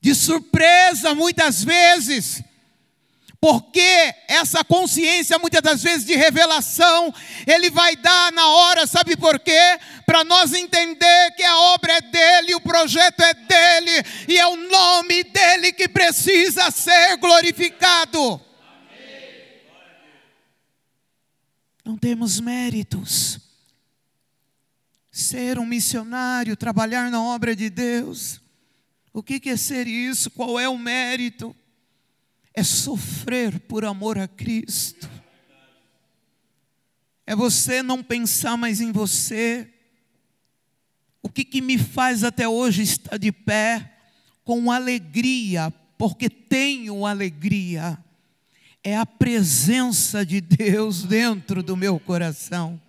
[0.00, 2.42] de surpresa muitas vezes
[3.44, 7.12] porque essa consciência, muitas das vezes de revelação,
[7.46, 9.78] Ele vai dar na hora, sabe por quê?
[10.06, 14.56] Para nós entender que a obra é dEle, o projeto é dEle, e é o
[14.56, 18.40] nome dEle que precisa ser glorificado.
[21.84, 23.38] Não temos méritos.
[25.12, 28.40] Ser um missionário, trabalhar na obra de Deus,
[29.12, 30.30] o que é ser isso?
[30.30, 31.54] Qual é o mérito?
[32.54, 35.10] É sofrer por amor a Cristo.
[37.26, 39.68] É você não pensar mais em você.
[41.20, 43.92] O que, que me faz até hoje estar de pé
[44.44, 47.98] com alegria, porque tenho alegria,
[48.84, 52.80] é a presença de Deus dentro do meu coração.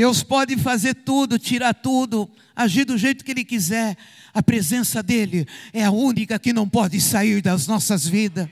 [0.00, 3.98] Deus pode fazer tudo, tirar tudo, agir do jeito que Ele quiser.
[4.32, 8.48] A presença dEle é a única que não pode sair das nossas vidas.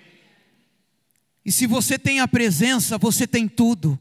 [1.46, 3.98] E se você tem a presença, você tem tudo.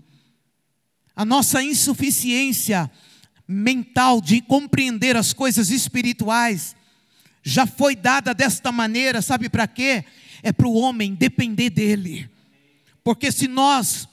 [1.15, 2.91] A nossa insuficiência
[3.47, 6.75] mental de compreender as coisas espirituais
[7.41, 10.03] já foi dada desta maneira, sabe para quê?
[10.43, 12.29] É para o homem depender dele.
[13.05, 14.05] Porque se nós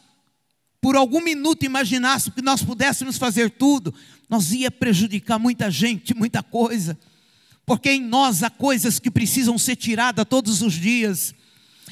[0.84, 3.94] por algum minuto imaginássemos que nós pudéssemos fazer tudo,
[4.28, 6.98] nós ia prejudicar muita gente, muita coisa.
[7.64, 11.34] Porque em nós há coisas que precisam ser tiradas todos os dias.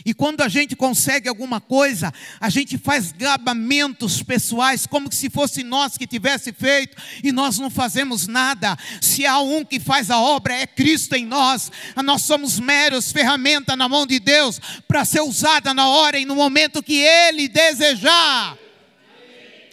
[0.05, 5.65] E quando a gente consegue alguma coisa, a gente faz gabamentos pessoais, como se fosse
[5.65, 8.77] nós que tivesse feito, e nós não fazemos nada.
[9.01, 11.73] Se há um que faz a obra, é Cristo em nós.
[12.05, 16.37] Nós somos meros ferramenta na mão de Deus para ser usada na hora e no
[16.37, 18.62] momento que Ele desejar.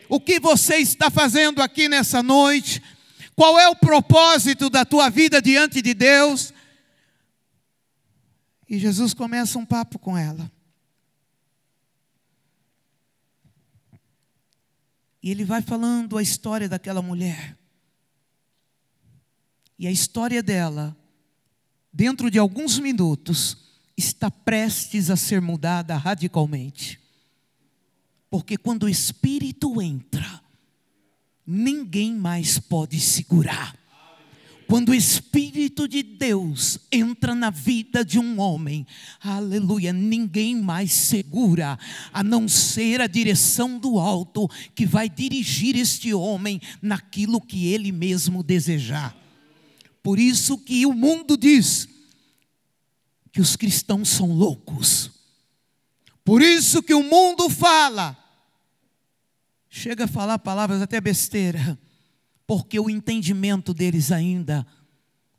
[0.09, 2.81] O que você está fazendo aqui nessa noite?
[3.35, 6.51] Qual é o propósito da tua vida diante de Deus?
[8.67, 10.51] E Jesus começa um papo com ela.
[15.21, 17.55] E ele vai falando a história daquela mulher.
[19.77, 20.97] E a história dela,
[21.93, 23.57] dentro de alguns minutos,
[23.95, 26.99] está prestes a ser mudada radicalmente.
[28.29, 30.41] Porque quando o Espírito entra,
[31.45, 33.79] ninguém mais pode segurar.
[34.69, 38.85] Quando o Espírito de Deus entra na vida de um homem,
[39.19, 41.79] aleluia, ninguém mais segura,
[42.13, 47.91] a não ser a direção do alto que vai dirigir este homem naquilo que ele
[47.91, 49.17] mesmo desejar.
[50.03, 51.89] Por isso que o mundo diz
[53.31, 55.09] que os cristãos são loucos.
[56.23, 58.18] Por isso que o mundo fala
[59.69, 61.77] chega a falar palavras até besteira,
[62.47, 64.65] porque o entendimento deles ainda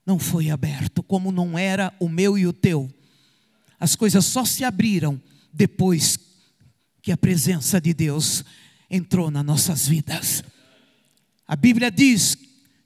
[0.06, 2.88] não foi aberto, como não era o meu e o teu.
[3.78, 5.20] As coisas só se abriram
[5.52, 6.18] depois
[7.02, 8.44] que a presença de Deus
[8.88, 10.44] entrou nas nossas vidas.
[11.46, 12.36] A Bíblia diz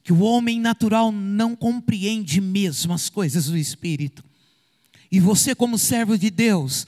[0.02, 4.24] que o homem natural não compreende mesmo as coisas do Espírito.
[5.10, 6.86] E você, como servo de Deus,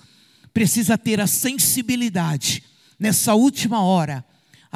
[0.53, 2.63] precisa ter a sensibilidade
[2.99, 4.25] nessa última hora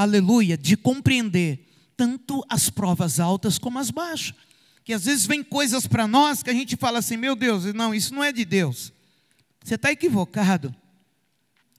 [0.02, 4.34] aleluia, de compreender tanto as provas altas como as baixas.
[4.84, 7.94] Que às vezes vem coisas para nós que a gente fala assim: meu Deus, não,
[7.94, 8.92] isso não é de Deus.
[9.62, 10.74] Você está equivocado.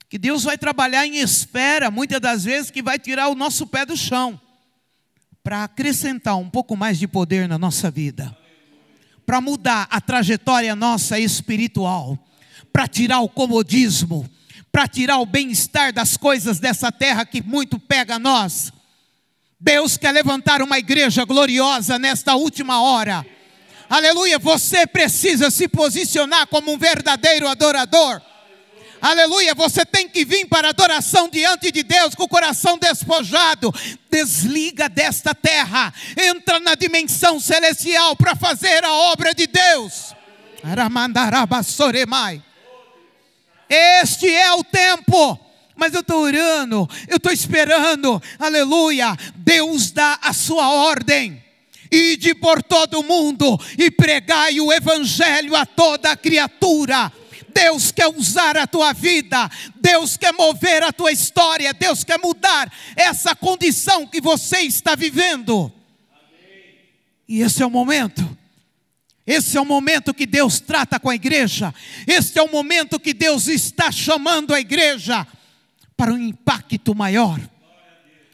[0.08, 3.86] Que Deus vai trabalhar em espera, muitas das vezes, que vai tirar o nosso pé
[3.86, 4.38] do chão,
[5.42, 8.36] para acrescentar um pouco mais de poder na nossa vida,
[9.24, 12.18] para mudar a trajetória nossa espiritual,
[12.70, 14.28] para tirar o comodismo,
[14.72, 18.72] para tirar o bem-estar das coisas dessa terra que muito pega a nós.
[19.60, 23.24] Deus quer levantar uma igreja gloriosa nesta última hora.
[23.88, 28.22] Aleluia, você precisa se posicionar como um verdadeiro adorador.
[29.02, 33.74] Aleluia, você tem que vir para adoração diante de Deus com o coração despojado.
[34.08, 40.14] Desliga desta terra, entra na dimensão celestial para fazer a obra de Deus.
[40.62, 42.42] Aramandarabassoremai.
[43.72, 45.40] Este é o tempo.
[45.74, 49.16] Mas eu estou orando, eu estou esperando, aleluia.
[49.36, 51.42] Deus dá a sua ordem.
[51.90, 57.10] Ide por todo o mundo e pregai o evangelho a toda criatura.
[57.54, 62.72] Deus quer usar a tua vida, Deus quer mover a tua história, Deus quer mudar
[62.96, 65.72] essa condição que você está vivendo.
[67.28, 68.41] E esse é o momento
[69.26, 71.72] esse é o momento que Deus trata com a igreja.
[72.06, 75.26] Este é o momento que Deus está chamando a igreja
[75.96, 77.40] para um impacto maior.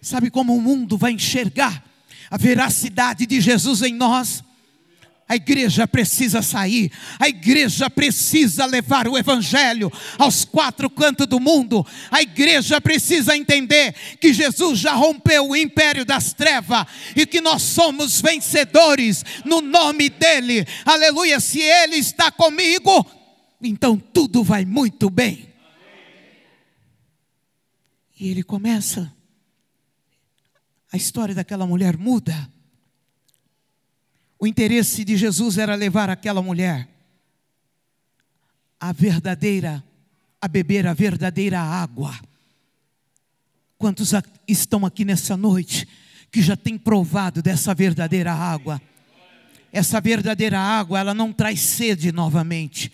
[0.00, 1.84] Sabe como o mundo vai enxergar
[2.30, 4.42] a veracidade de Jesus em nós?
[5.28, 11.86] A igreja precisa sair, a igreja precisa levar o Evangelho aos quatro cantos do mundo,
[12.10, 17.60] a igreja precisa entender que Jesus já rompeu o império das trevas e que nós
[17.60, 21.38] somos vencedores no nome dEle, aleluia.
[21.40, 23.06] Se Ele está comigo,
[23.60, 25.46] então tudo vai muito bem.
[28.18, 29.14] E ele começa,
[30.90, 32.50] a história daquela mulher muda
[34.38, 36.88] o interesse de Jesus era levar aquela mulher
[38.80, 39.82] a verdadeira,
[40.40, 42.16] a beber a verdadeira água.
[43.76, 44.12] Quantos
[44.46, 45.88] estão aqui nessa noite
[46.30, 48.80] que já têm provado dessa verdadeira água?
[49.72, 52.92] Essa verdadeira água, ela não traz sede novamente.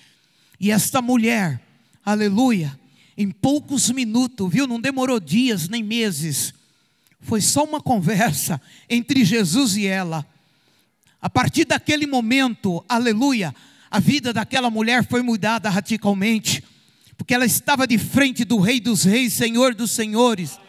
[0.59, 1.61] E esta mulher,
[2.05, 2.79] aleluia,
[3.17, 4.67] em poucos minutos, viu?
[4.67, 6.55] Não demorou dias nem meses.
[7.21, 10.27] Foi só uma conversa entre Jesus e ela.
[11.25, 13.55] A partir daquele momento, aleluia,
[13.91, 16.63] a vida daquela mulher foi mudada radicalmente,
[17.17, 20.61] porque ela estava de frente do Rei dos Reis, Senhor dos Senhores,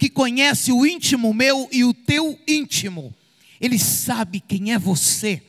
[0.00, 3.14] que conhece o íntimo meu e o teu íntimo.
[3.60, 5.40] Ele sabe quem é você,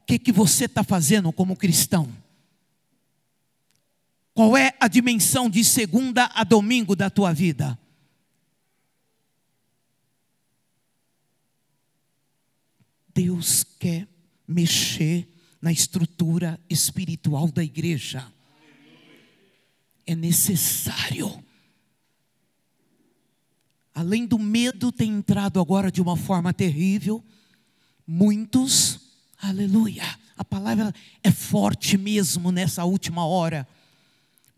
[0.00, 2.08] o que, que você está fazendo como cristão.
[4.32, 7.78] Qual é a dimensão de segunda a domingo da tua vida?
[13.14, 14.08] Deus quer
[14.46, 15.28] mexer
[15.60, 18.26] na estrutura espiritual da igreja.
[20.06, 21.42] É necessário.
[23.94, 27.22] Além do medo ter entrado agora de uma forma terrível,
[28.06, 28.98] muitos,
[29.38, 30.04] aleluia,
[30.36, 30.92] a palavra
[31.22, 33.68] é forte mesmo nessa última hora,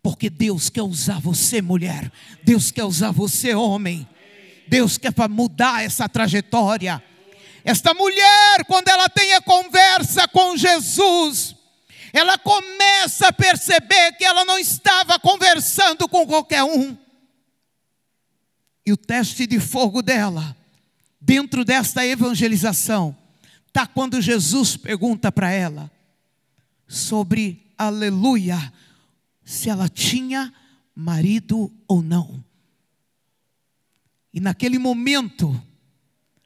[0.02, 2.10] porque Deus quer usar você, mulher,
[2.44, 4.08] Deus quer usar você, homem,
[4.68, 7.02] Deus quer mudar essa trajetória.
[7.64, 11.56] Esta mulher, quando ela tem a conversa com Jesus,
[12.12, 16.96] ela começa a perceber que ela não estava conversando com qualquer um.
[18.84, 20.54] E o teste de fogo dela,
[21.18, 23.16] dentro desta evangelização,
[23.66, 25.90] está quando Jesus pergunta para ela
[26.86, 28.72] sobre, aleluia,
[29.42, 30.52] se ela tinha
[30.94, 32.44] marido ou não.
[34.34, 35.60] E naquele momento,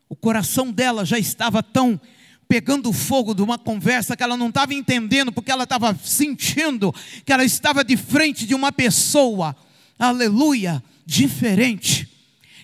[0.09, 2.01] o coração dela já estava tão
[2.49, 6.95] pegando fogo de uma conversa que ela não estava entendendo, porque ela estava sentindo
[7.25, 9.55] que ela estava de frente de uma pessoa,
[9.99, 12.09] aleluia, diferente.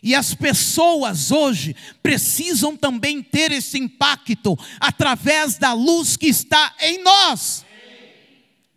[0.03, 7.03] E as pessoas hoje precisam também ter esse impacto através da luz que está em
[7.03, 7.65] nós.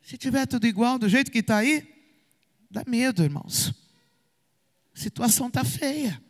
[0.04, 1.86] Se tiver tudo igual do jeito que está aí,
[2.72, 3.74] dá medo, irmãos.
[4.96, 6.22] A situação está feia.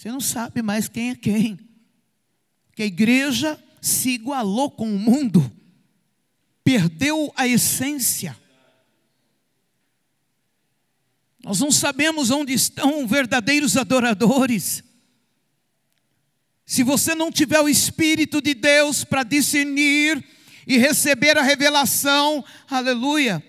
[0.00, 1.58] Você não sabe mais quem é quem.
[2.74, 5.52] Que a igreja se igualou com o mundo,
[6.64, 8.34] perdeu a essência.
[11.44, 14.82] Nós não sabemos onde estão verdadeiros adoradores.
[16.64, 20.26] Se você não tiver o Espírito de Deus para discernir
[20.66, 23.44] e receber a revelação, aleluia,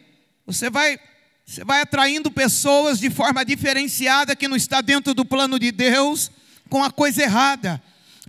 [0.45, 0.99] você vai
[1.45, 6.31] você vai atraindo pessoas de forma diferenciada que não está dentro do plano de Deus
[6.69, 7.81] com a coisa errada.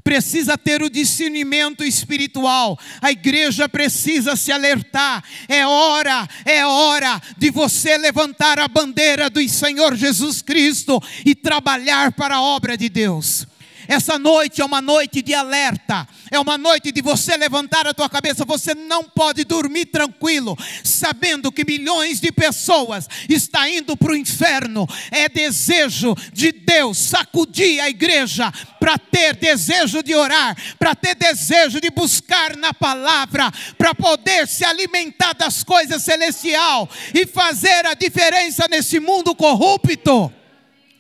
[0.03, 2.77] Precisa ter o discernimento espiritual.
[3.01, 5.23] A igreja precisa se alertar.
[5.49, 12.13] É hora, é hora de você levantar a bandeira do Senhor Jesus Cristo e trabalhar
[12.13, 13.47] para a obra de Deus.
[13.89, 18.09] Essa noite é uma noite de alerta, é uma noite de você levantar a tua
[18.09, 18.45] cabeça.
[18.45, 24.87] Você não pode dormir tranquilo, sabendo que milhões de pessoas estão indo para o inferno.
[25.11, 31.81] É desejo de Deus sacudir a igreja para ter desejo de orar, para ter desejo
[31.81, 38.67] de buscar na palavra, para poder se alimentar das coisas celestial e fazer a diferença
[38.69, 40.33] nesse mundo corrupto.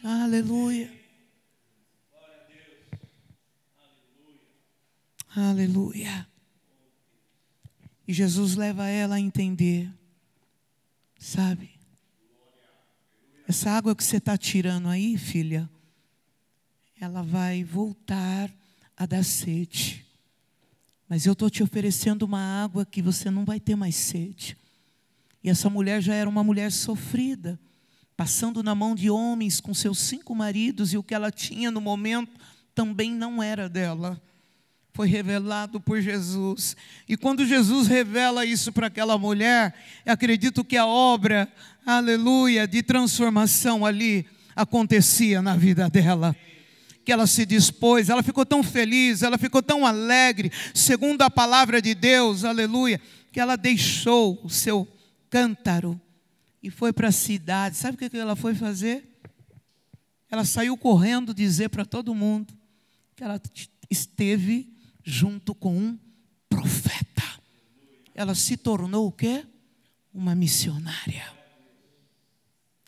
[0.04, 1.01] Aleluia.
[5.34, 6.28] Aleluia.
[8.06, 9.90] E Jesus leva ela a entender,
[11.18, 11.70] sabe?
[13.48, 15.70] Essa água que você está tirando aí, filha,
[17.00, 18.50] ela vai voltar
[18.94, 20.04] a dar sede.
[21.08, 24.54] Mas eu estou te oferecendo uma água que você não vai ter mais sede.
[25.42, 27.58] E essa mulher já era uma mulher sofrida,
[28.14, 31.80] passando na mão de homens com seus cinco maridos, e o que ela tinha no
[31.80, 32.38] momento
[32.74, 34.20] também não era dela
[34.92, 36.76] foi revelado por Jesus.
[37.08, 39.74] E quando Jesus revela isso para aquela mulher,
[40.04, 41.50] acredito que a obra,
[41.84, 46.36] aleluia, de transformação ali acontecia na vida dela.
[47.04, 51.82] que ela se dispôs, ela ficou tão feliz, ela ficou tão alegre, segundo a palavra
[51.82, 53.00] de Deus, aleluia,
[53.32, 54.86] que ela deixou o seu
[55.28, 56.00] cântaro
[56.62, 57.76] e foi para a cidade.
[57.76, 59.04] Sabe o que ela foi fazer?
[60.30, 62.54] Ela saiu correndo dizer para todo mundo
[63.16, 63.40] que ela
[63.90, 64.71] esteve
[65.04, 65.98] junto com um
[66.48, 67.22] profeta.
[68.14, 69.44] Ela se tornou o quê?
[70.12, 71.32] Uma missionária.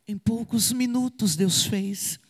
[0.06, 2.20] Em poucos minutos Deus fez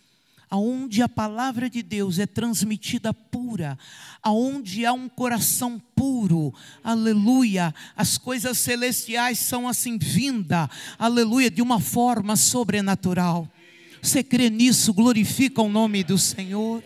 [0.54, 3.76] aonde a palavra de Deus é transmitida pura,
[4.22, 6.54] aonde há um coração puro,
[6.84, 13.48] aleluia, as coisas celestiais são assim vinda, aleluia, de uma forma sobrenatural.
[14.00, 14.94] Você crê nisso?
[14.94, 16.84] Glorifica o nome do Senhor.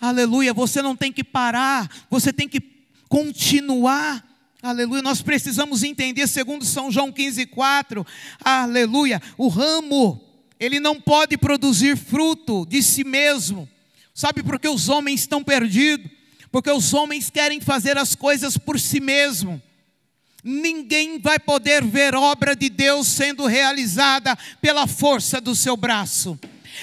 [0.00, 2.62] Aleluia, você não tem que parar, você tem que
[3.08, 4.26] continuar.
[4.62, 8.06] Aleluia, nós precisamos entender, segundo São João 15, 4,
[8.42, 10.20] aleluia, o ramo
[10.58, 13.68] ele não pode produzir fruto de si mesmo.
[14.14, 16.10] Sabe por que os homens estão perdidos?
[16.52, 19.62] Porque os homens querem fazer as coisas por si mesmo.
[20.42, 26.38] Ninguém vai poder ver obra de Deus sendo realizada pela força do seu braço.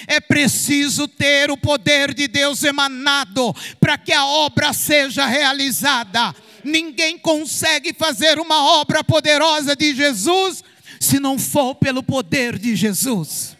[0.06, 6.34] É preciso ter o poder de Deus emanado para que a obra seja realizada.
[6.64, 10.62] Ninguém consegue fazer uma obra poderosa de Jesus
[11.00, 13.58] se não for pelo poder de Jesus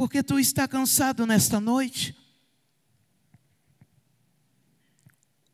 [0.00, 2.16] porque tu está cansado nesta noite.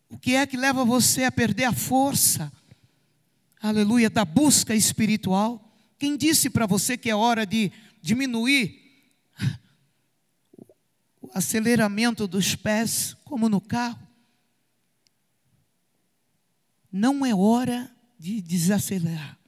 [0.09, 2.53] O que é que leva você a perder a força,
[3.61, 5.77] aleluia, da busca espiritual?
[5.99, 8.86] Quem disse para você que é hora de diminuir
[11.37, 14.01] aceleramento dos pés, como no carro?
[16.91, 19.39] Não é hora de desacelerar,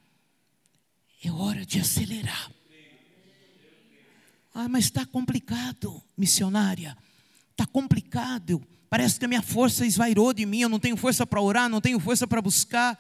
[1.25, 2.53] é hora de acelerar.
[4.53, 6.97] Ah, mas está complicado, missionária.
[7.53, 8.63] Está complicado.
[8.91, 10.61] Parece que a minha força esvairou de mim.
[10.61, 12.99] Eu não tenho força para orar, não tenho força para buscar.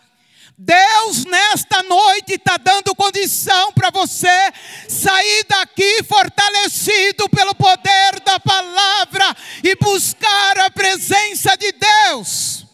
[0.57, 4.53] Deus, nesta noite, está dando condição para você
[4.88, 12.66] sair daqui fortalecido pelo poder da palavra e buscar a presença de Deus.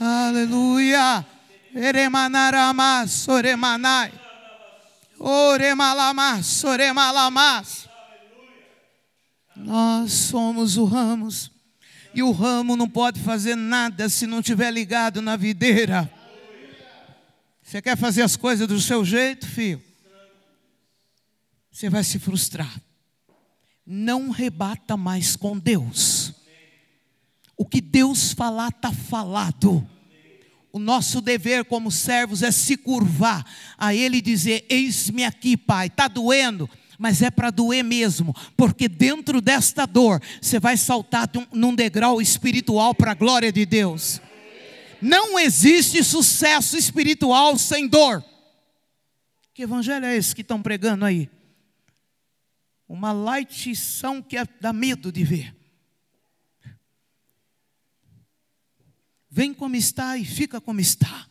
[0.00, 1.26] Aleluia.
[1.74, 4.12] Eremanaramas, oremanai.
[5.18, 7.88] Oremalamas, oremalamas.
[9.56, 11.50] Nós somos o ramos.
[12.14, 16.10] E o ramo não pode fazer nada se não estiver ligado na videira.
[17.72, 19.82] Você quer fazer as coisas do seu jeito, filho?
[21.70, 22.70] Você vai se frustrar.
[23.86, 26.34] Não rebata mais com Deus.
[27.56, 29.88] O que Deus falar, está falado.
[30.70, 33.42] O nosso dever como servos é se curvar
[33.78, 35.86] a Ele e dizer: Eis-me aqui, Pai.
[35.86, 36.68] Está doendo,
[36.98, 42.94] mas é para doer mesmo, porque dentro desta dor você vai saltar num degrau espiritual
[42.94, 44.20] para a glória de Deus.
[45.02, 48.24] Não existe sucesso espiritual sem dor.
[49.52, 51.28] Que evangelho é esse que estão pregando aí?
[52.88, 55.62] Uma lightição que é, dá medo de ver.
[59.34, 61.26] vem como está e fica como está.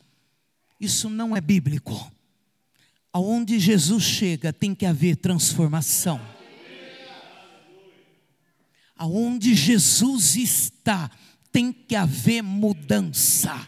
[0.80, 2.12] Isso não é bíblico.
[3.14, 6.20] Aonde Jesus chega tem que haver transformação.
[8.96, 11.12] Aonde Jesus está
[11.52, 13.68] tem que haver mudança.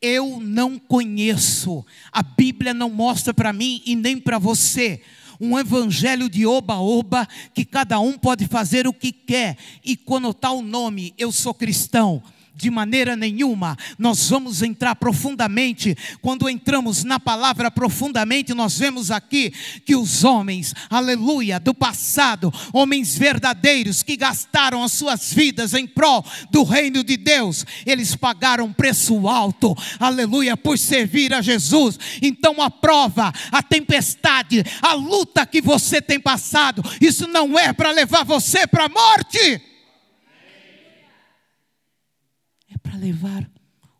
[0.00, 5.02] Eu não conheço, a Bíblia não mostra para mim e nem para você
[5.40, 9.56] um evangelho de oba-oba que cada um pode fazer o que quer.
[9.84, 12.22] E conotar o nome, eu sou cristão
[12.58, 13.76] de maneira nenhuma.
[13.96, 15.96] Nós vamos entrar profundamente.
[16.20, 19.52] Quando entramos na palavra profundamente, nós vemos aqui
[19.84, 26.24] que os homens, aleluia, do passado, homens verdadeiros que gastaram as suas vidas em prol
[26.50, 31.96] do reino de Deus, eles pagaram preço alto, aleluia, por servir a Jesus.
[32.20, 37.92] Então a prova, a tempestade, a luta que você tem passado, isso não é para
[37.92, 39.62] levar você para a morte
[42.88, 43.46] para levar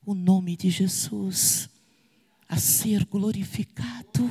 [0.07, 1.69] o nome de Jesus
[2.49, 4.31] a ser glorificado.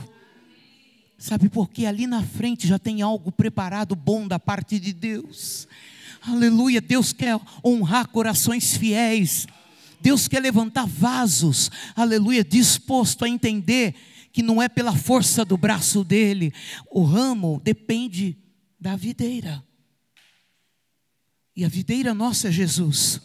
[1.15, 1.85] Sabe por quê?
[1.85, 5.67] Ali na frente já tem algo preparado bom da parte de Deus.
[6.23, 6.81] Aleluia.
[6.81, 9.45] Deus quer honrar corações fiéis.
[10.01, 11.69] Deus quer levantar vasos.
[11.95, 12.43] Aleluia.
[12.43, 13.93] Disposto a entender
[14.33, 16.51] que não é pela força do braço dele.
[16.89, 18.35] O ramo depende
[18.79, 19.63] da videira.
[21.55, 23.21] E a videira nossa é Jesus.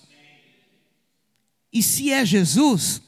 [1.73, 3.01] E se é Jesus,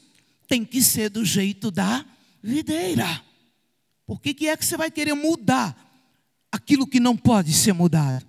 [0.47, 2.05] tem que ser do jeito da
[2.41, 3.23] videira.
[4.05, 5.75] Por que, que é que você vai querer mudar
[6.51, 8.25] aquilo que não pode ser mudado?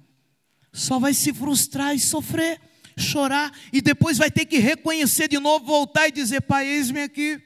[0.77, 2.61] só vai se frustrar e sofrer,
[2.99, 7.41] chorar, e depois vai ter que reconhecer de novo, voltar e dizer: Pai, eis-me aqui.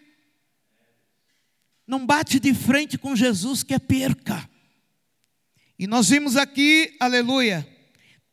[1.87, 4.49] Não bate de frente com Jesus que é perca.
[5.79, 7.67] E nós vimos aqui, aleluia,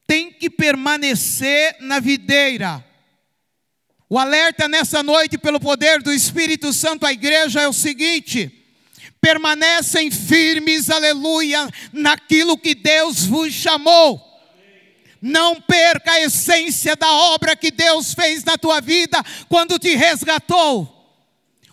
[0.06, 2.84] tem que permanecer na videira.
[4.10, 8.50] O alerta nessa noite, pelo poder do Espírito Santo à igreja, é o seguinte:
[9.20, 14.26] permanecem firmes, aleluia, naquilo que Deus vos chamou.
[15.22, 20.94] Não perca a essência da obra que Deus fez na tua vida quando te resgatou.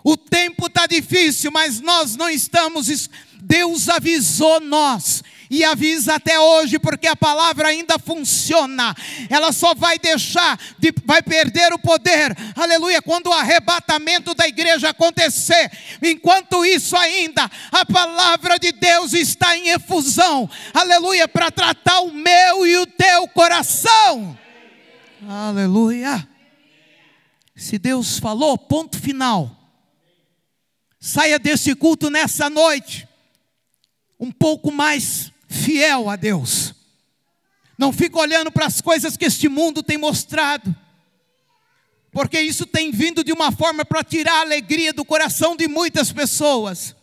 [0.02, 3.08] O tempo está difícil, mas nós não estamos.
[3.46, 8.94] Deus avisou nós e avisa até hoje, porque a palavra ainda funciona.
[9.28, 14.88] Ela só vai deixar, de, vai perder o poder, aleluia, quando o arrebatamento da igreja
[14.88, 15.70] acontecer.
[16.02, 22.66] Enquanto isso, ainda, a palavra de Deus está em efusão, aleluia, para tratar o meu
[22.66, 24.38] e o teu coração.
[25.28, 26.26] Aleluia.
[27.54, 29.54] Se Deus falou, ponto final.
[30.98, 33.06] Saia desse culto nessa noite
[34.18, 36.74] um pouco mais fiel a Deus.
[37.76, 40.74] Não fica olhando para as coisas que este mundo tem mostrado,
[42.12, 46.12] porque isso tem vindo de uma forma para tirar a alegria do coração de muitas
[46.12, 46.94] pessoas.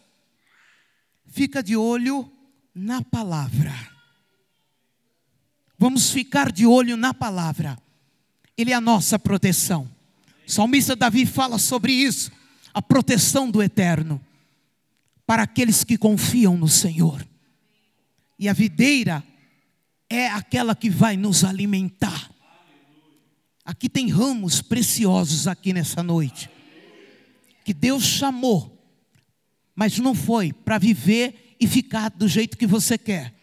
[1.27, 2.31] Fica de olho
[2.73, 3.73] na palavra.
[5.77, 7.77] Vamos ficar de olho na palavra.
[8.57, 9.89] Ele é a nossa proteção.
[10.47, 12.31] O salmista Davi fala sobre isso,
[12.73, 14.21] a proteção do eterno
[15.31, 17.25] para aqueles que confiam no Senhor.
[18.37, 19.23] E a videira
[20.09, 22.29] é aquela que vai nos alimentar.
[23.63, 26.49] Aqui tem ramos preciosos aqui nessa noite.
[27.63, 28.77] Que Deus chamou,
[29.73, 33.33] mas não foi para viver e ficar do jeito que você quer.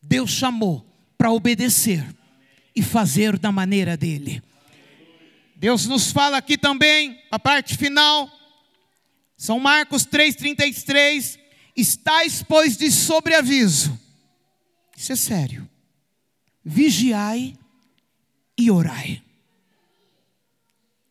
[0.00, 2.06] Deus chamou para obedecer
[2.72, 4.40] e fazer da maneira dele.
[5.56, 8.30] Deus nos fala aqui também, a parte final,
[9.36, 11.38] São Marcos 3,33,
[11.76, 14.06] estáis, pois, de sobreaviso
[14.96, 15.68] isso é sério.
[16.64, 17.54] Vigiai
[18.56, 19.22] e orai.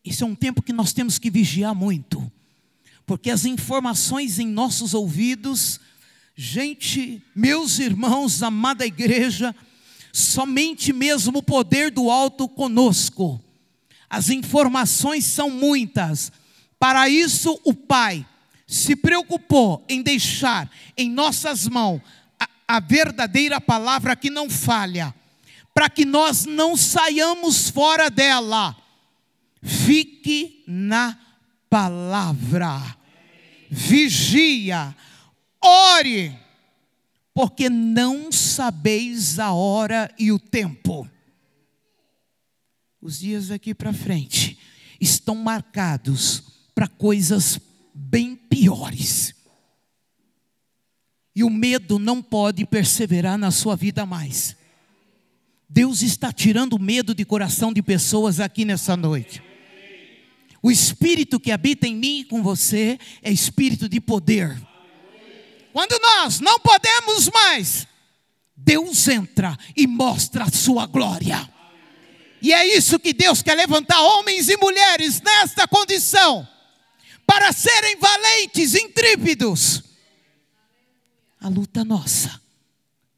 [0.04, 2.30] Isso é um tempo que nós temos que vigiar muito,
[3.06, 5.80] porque as informações em nossos ouvidos,
[6.34, 9.54] gente, meus irmãos, amada igreja,
[10.12, 13.40] somente mesmo o poder do alto conosco.
[14.08, 16.30] As informações são muitas.
[16.78, 18.26] Para isso, o Pai
[18.66, 22.00] se preocupou em deixar em nossas mãos
[22.68, 25.14] a verdadeira palavra que não falha,
[25.72, 28.76] para que nós não saiamos fora dela.
[29.62, 31.18] Fique na
[31.70, 32.96] palavra,
[33.70, 34.94] vigia,
[35.62, 36.36] ore,
[37.32, 41.08] porque não sabeis a hora e o tempo.
[43.00, 44.58] Os dias daqui para frente
[45.00, 47.58] estão marcados para coisas
[47.94, 49.34] bem piores.
[51.34, 54.54] E o medo não pode perseverar na sua vida mais.
[55.66, 59.42] Deus está tirando o medo de coração de pessoas aqui nessa noite.
[60.62, 64.54] O espírito que habita em mim e com você é espírito de poder.
[65.72, 67.86] Quando nós não podemos mais,
[68.54, 71.48] Deus entra e mostra a sua glória.
[72.42, 76.46] E é isso que Deus quer levantar homens e mulheres nesta condição,
[77.26, 79.86] para serem valentes, intrépidos
[81.46, 82.40] a luta nossa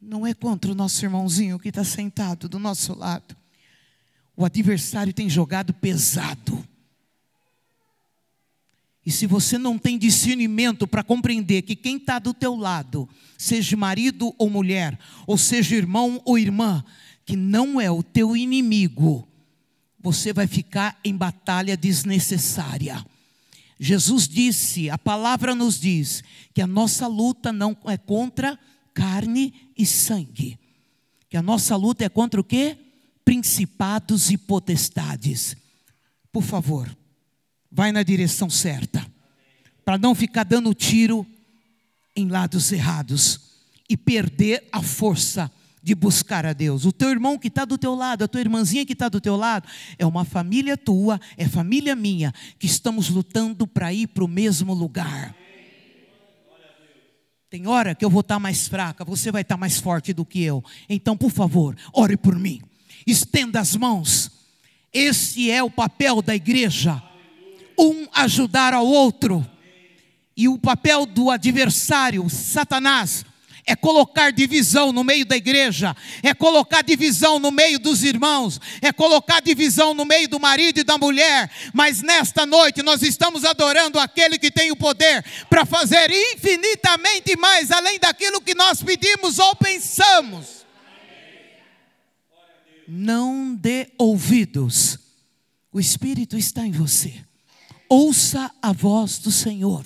[0.00, 3.34] não é contra o nosso irmãozinho que está sentado do nosso lado.
[4.36, 6.62] O adversário tem jogado pesado.
[9.04, 13.76] E se você não tem discernimento para compreender que quem está do teu lado, seja
[13.78, 16.84] marido ou mulher, ou seja irmão ou irmã,
[17.24, 19.26] que não é o teu inimigo,
[19.98, 23.04] você vai ficar em batalha desnecessária.
[23.78, 28.58] Jesus disse, a palavra nos diz, que a nossa luta não é contra
[28.92, 30.58] carne e sangue.
[31.28, 32.76] Que a nossa luta é contra o quê?
[33.24, 35.56] Principados e potestades.
[36.32, 36.88] Por favor,
[37.70, 39.06] vai na direção certa.
[39.84, 41.26] Para não ficar dando tiro
[42.16, 43.40] em lados errados
[43.88, 45.50] e perder a força
[45.88, 46.84] de buscar a Deus.
[46.84, 49.36] O teu irmão que está do teu lado, a tua irmãzinha que está do teu
[49.36, 49.66] lado,
[49.98, 54.74] é uma família tua, é família minha, que estamos lutando para ir para o mesmo
[54.74, 55.34] lugar.
[57.48, 60.12] Tem hora que eu vou estar tá mais fraca, você vai estar tá mais forte
[60.12, 60.62] do que eu.
[60.90, 62.60] Então, por favor, ore por mim.
[63.06, 64.30] Estenda as mãos.
[64.92, 67.02] Esse é o papel da igreja.
[67.78, 69.42] Um ajudar ao outro.
[70.36, 73.24] E o papel do adversário, Satanás,
[73.68, 78.90] é colocar divisão no meio da igreja, é colocar divisão no meio dos irmãos, é
[78.90, 81.50] colocar divisão no meio do marido e da mulher.
[81.74, 87.70] Mas nesta noite nós estamos adorando aquele que tem o poder para fazer infinitamente mais
[87.70, 90.66] além daquilo que nós pedimos ou pensamos.
[92.88, 94.98] Não dê ouvidos,
[95.70, 97.14] o Espírito está em você.
[97.86, 99.84] Ouça a voz do Senhor.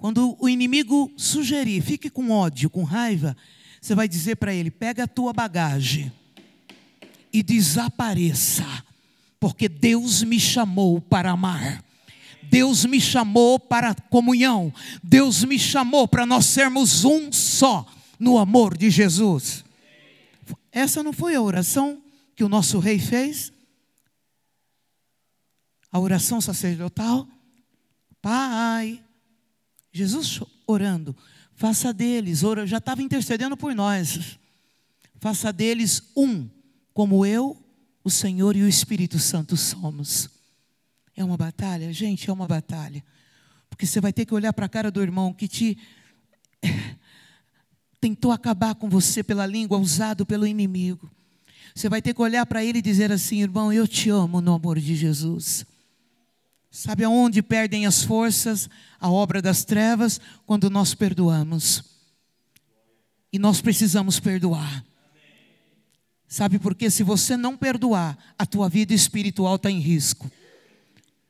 [0.00, 3.36] Quando o inimigo sugerir, fique com ódio, com raiva,
[3.78, 6.10] você vai dizer para ele: pega a tua bagagem
[7.30, 8.64] e desapareça,
[9.38, 11.84] porque Deus me chamou para amar.
[12.42, 14.72] Deus me chamou para comunhão.
[15.02, 17.86] Deus me chamou para nós sermos um só
[18.18, 19.62] no amor de Jesus.
[20.72, 22.02] Essa não foi a oração
[22.34, 23.52] que o nosso rei fez?
[25.92, 27.28] A oração sacerdotal?
[28.22, 29.02] Pai,
[29.92, 31.16] Jesus orando,
[31.54, 34.38] faça deles, ora, já estava intercedendo por nós,
[35.18, 36.48] faça deles um,
[36.94, 37.56] como eu,
[38.02, 40.30] o Senhor e o Espírito Santo somos.
[41.16, 43.04] É uma batalha, gente, é uma batalha.
[43.68, 45.76] Porque você vai ter que olhar para a cara do irmão que te
[48.00, 51.10] tentou acabar com você pela língua, usado pelo inimigo.
[51.74, 54.54] Você vai ter que olhar para ele e dizer assim: irmão, eu te amo no
[54.54, 55.64] amor de Jesus.
[56.70, 60.20] Sabe aonde perdem as forças a obra das trevas?
[60.46, 61.82] Quando nós perdoamos.
[63.32, 64.84] E nós precisamos perdoar.
[66.28, 66.88] Sabe por quê?
[66.88, 70.30] Se você não perdoar, a tua vida espiritual está em risco.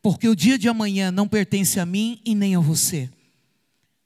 [0.02, 3.08] Porque o dia de amanhã não pertence a mim e nem a você.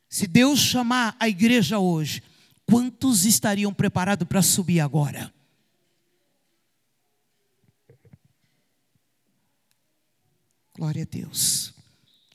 [0.09, 2.23] Se Deus chamar a igreja hoje,
[2.65, 5.33] quantos estariam preparados para subir agora?
[10.77, 11.73] Glória a Deus.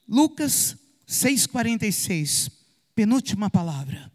[0.07, 2.49] Lucas 6,46,
[2.95, 4.09] penúltima palavra.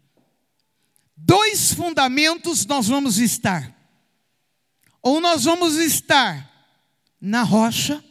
[1.15, 3.71] Dois fundamentos nós vamos estar.
[4.99, 6.51] Ou nós vamos estar
[7.21, 8.03] na rocha,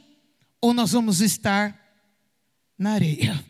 [0.60, 1.76] ou nós vamos estar
[2.78, 3.44] na areia.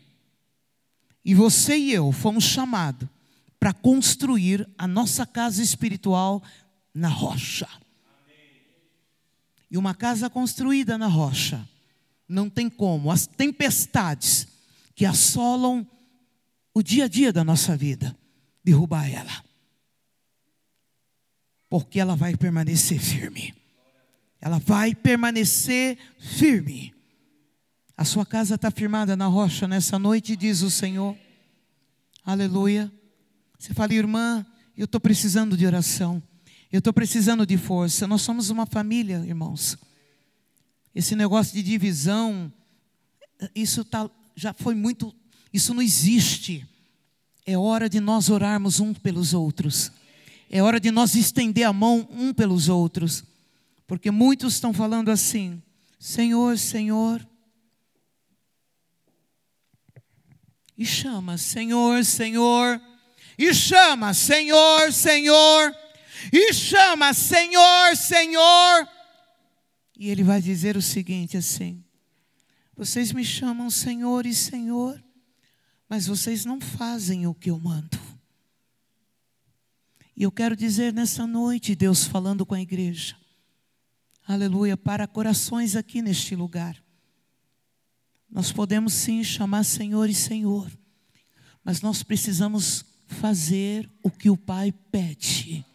[1.23, 3.07] E você e eu fomos chamados
[3.59, 6.41] para construir a nossa casa espiritual
[6.93, 7.69] na rocha.
[9.69, 11.67] E uma casa construída na rocha
[12.27, 13.11] não tem como.
[13.11, 14.47] As tempestades
[14.95, 15.87] que assolam
[16.73, 18.17] o dia a dia da nossa vida,
[18.63, 19.43] derrubar ela.
[21.69, 23.53] Porque ela vai permanecer firme.
[24.41, 26.93] Ela vai permanecer firme.
[27.97, 31.17] A sua casa está firmada na rocha nessa noite, diz o Senhor.
[32.25, 32.91] Aleluia.
[33.57, 34.45] Você fala, irmã,
[34.77, 36.21] eu estou precisando de oração.
[36.71, 38.05] Eu estou precisando de força.
[38.05, 39.77] Nós somos uma família, irmãos.
[40.95, 42.51] Esse negócio de divisão,
[43.53, 45.13] isso tá, já foi muito,
[45.51, 46.65] isso não existe.
[47.45, 49.91] É hora de nós orarmos um pelos outros.
[50.49, 53.25] É hora de nós estender a mão um pelos outros.
[53.85, 55.61] Porque muitos estão falando assim:
[55.99, 57.27] Senhor, Senhor.
[60.77, 62.81] E chama, Senhor, Senhor.
[63.37, 65.75] E chama, Senhor, Senhor.
[66.31, 68.94] E chama, Senhor, Senhor.
[69.97, 71.83] E ele vai dizer o seguinte assim:
[72.75, 75.01] Vocês me chamam Senhor e Senhor,
[75.87, 77.99] mas vocês não fazem o que eu mando.
[80.15, 83.17] E eu quero dizer nessa noite, Deus falando com a igreja,
[84.25, 86.81] aleluia, para corações aqui neste lugar.
[88.29, 90.71] Nós podemos sim chamar Senhor e Senhor,
[91.63, 95.65] mas nós precisamos fazer o que o Pai pede.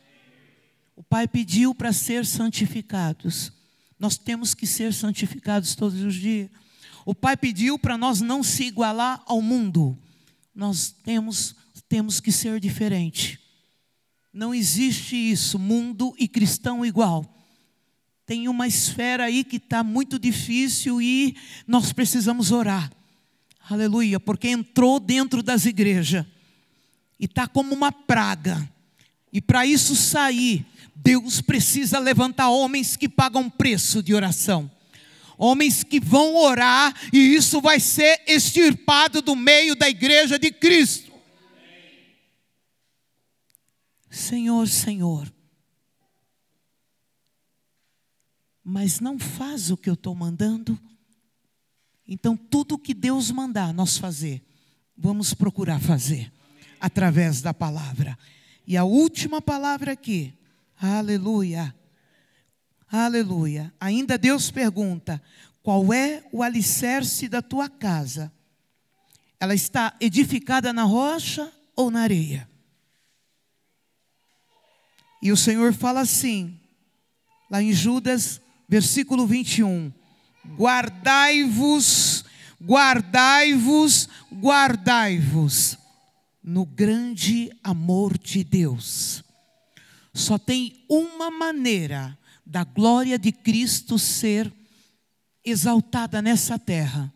[0.96, 3.59] O Pai pediu para ser santificados.
[4.00, 6.48] Nós temos que ser santificados todos os dias.
[7.04, 9.96] O Pai pediu para nós não se igualar ao mundo.
[10.54, 11.54] Nós temos,
[11.86, 13.38] temos que ser diferente.
[14.32, 17.36] Não existe isso, mundo e cristão igual.
[18.24, 21.36] Tem uma esfera aí que está muito difícil e
[21.66, 22.90] nós precisamos orar.
[23.68, 26.24] Aleluia, porque entrou dentro das igrejas
[27.18, 28.66] e está como uma praga.
[29.32, 30.64] E para isso sair,
[31.02, 34.70] Deus precisa levantar homens que pagam preço de oração.
[35.38, 41.10] Homens que vão orar e isso vai ser extirpado do meio da igreja de Cristo.
[44.10, 45.32] Senhor, Senhor.
[48.62, 50.78] Mas não faz o que eu estou mandando.
[52.06, 54.44] Então, tudo que Deus mandar nós fazer,
[54.94, 56.30] vamos procurar fazer
[56.78, 58.18] através da palavra.
[58.66, 60.34] E a última palavra aqui,
[60.80, 61.74] Aleluia.
[62.90, 63.72] Aleluia.
[63.78, 65.22] Ainda Deus pergunta:
[65.62, 68.32] qual é o alicerce da tua casa?
[69.38, 72.48] Ela está edificada na rocha ou na areia?
[75.22, 76.58] E o Senhor fala assim,
[77.50, 79.92] lá em Judas, versículo 21.
[80.56, 82.24] Guardai-vos,
[82.62, 85.76] guardai-vos, guardai-vos
[86.42, 89.22] no grande amor de Deus.
[90.12, 94.52] Só tem uma maneira da glória de Cristo ser
[95.44, 97.12] exaltada nessa terra.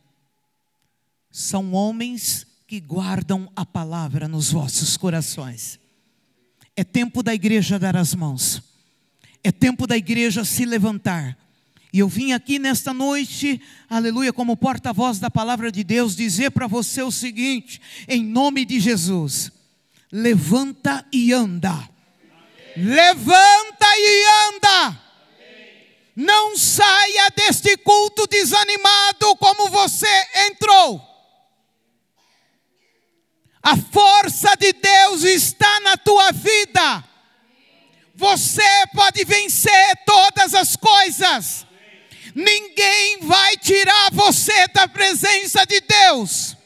[1.31, 5.79] São homens que guardam a palavra nos vossos corações.
[6.77, 8.63] É tempo da igreja dar as mãos.
[9.43, 11.37] É tempo da igreja se levantar.
[11.93, 16.67] E eu vim aqui nesta noite, aleluia, como porta-voz da palavra de Deus, dizer para
[16.67, 19.53] você o seguinte, em nome de Jesus:
[20.11, 21.89] levanta e anda.
[22.77, 25.01] Levanta e anda.
[26.17, 31.01] Não saia deste culto desanimado como você entrou.
[33.63, 37.05] A força de Deus está na tua vida.
[38.15, 41.67] Você pode vencer todas as coisas.
[42.35, 46.57] Ninguém vai tirar você da presença de Deus.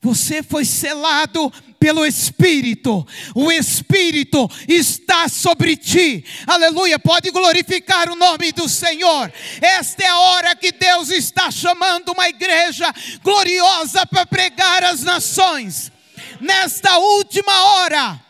[0.00, 6.98] Você foi selado pelo Espírito, o Espírito está sobre ti, aleluia.
[6.98, 9.32] Pode glorificar o nome do Senhor.
[9.60, 15.92] Esta é a hora que Deus está chamando uma igreja gloriosa para pregar às nações.
[16.40, 18.20] Nesta última hora,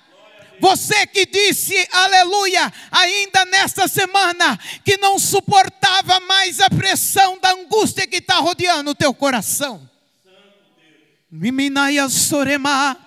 [0.60, 8.06] você que disse aleluia, ainda nesta semana, que não suportava mais a pressão da angústia
[8.06, 9.88] que está rodeando o teu coração.
[11.30, 13.05] Miminaia sorema.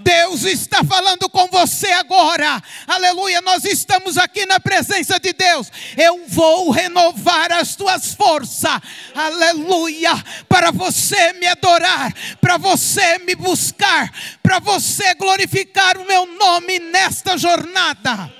[0.00, 2.62] Deus está falando com você agora.
[2.86, 3.40] Aleluia.
[3.40, 5.72] Nós estamos aqui na presença de Deus.
[5.96, 8.78] Eu vou renovar as tuas forças.
[9.14, 10.12] Aleluia.
[10.46, 12.12] Para você me adorar,
[12.42, 14.12] para você me buscar,
[14.42, 18.30] para você glorificar o meu nome nesta jornada.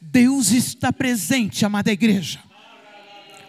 [0.00, 2.47] Deus está presente, amada igreja.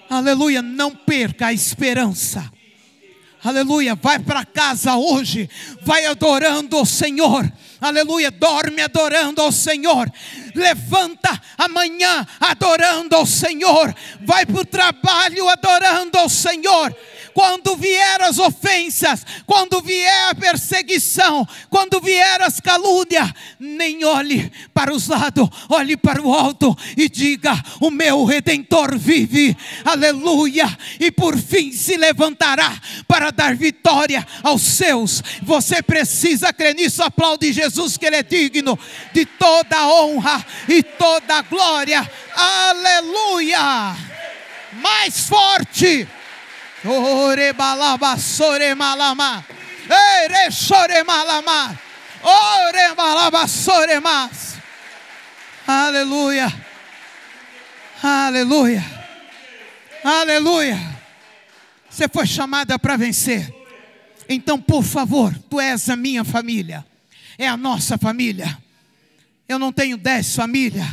[0.10, 2.52] Aleluia, não perca a esperança.
[3.44, 5.50] Aleluia, vai para casa hoje,
[5.82, 7.50] vai adorando o Senhor.
[7.82, 10.12] Aleluia, dorme adorando ao Senhor.
[10.54, 13.96] Levanta amanhã adorando ao Senhor.
[14.22, 16.94] Vai para o trabalho adorando ao Senhor
[17.34, 24.94] quando vier as ofensas, quando vier a perseguição, quando vier as calúnias, nem olhe para
[24.94, 29.56] os lados, olhe para o alto e diga: O meu redentor vive,
[29.86, 30.68] aleluia,
[31.00, 32.78] e por fim se levantará
[33.08, 35.24] para dar vitória aos seus.
[35.42, 38.78] Você precisa crer nisso, aplaude Jesus, que Ele é digno
[39.14, 43.96] de toda honra e toda glória, aleluia.
[44.74, 46.08] Mais forte.
[46.86, 49.44] Ore balaba sore malama.
[49.90, 51.78] Ere sore malama.
[52.24, 54.58] Ore balaba sore mas.
[55.68, 56.52] Aleluia.
[58.02, 58.84] Aleluia.
[60.04, 60.80] Aleluia.
[61.90, 63.54] Você foi chamada para vencer.
[64.28, 66.86] Então, por favor, tu és a minha família.
[67.40, 68.62] É a nossa família.
[69.48, 70.86] Eu não tenho dez famílias.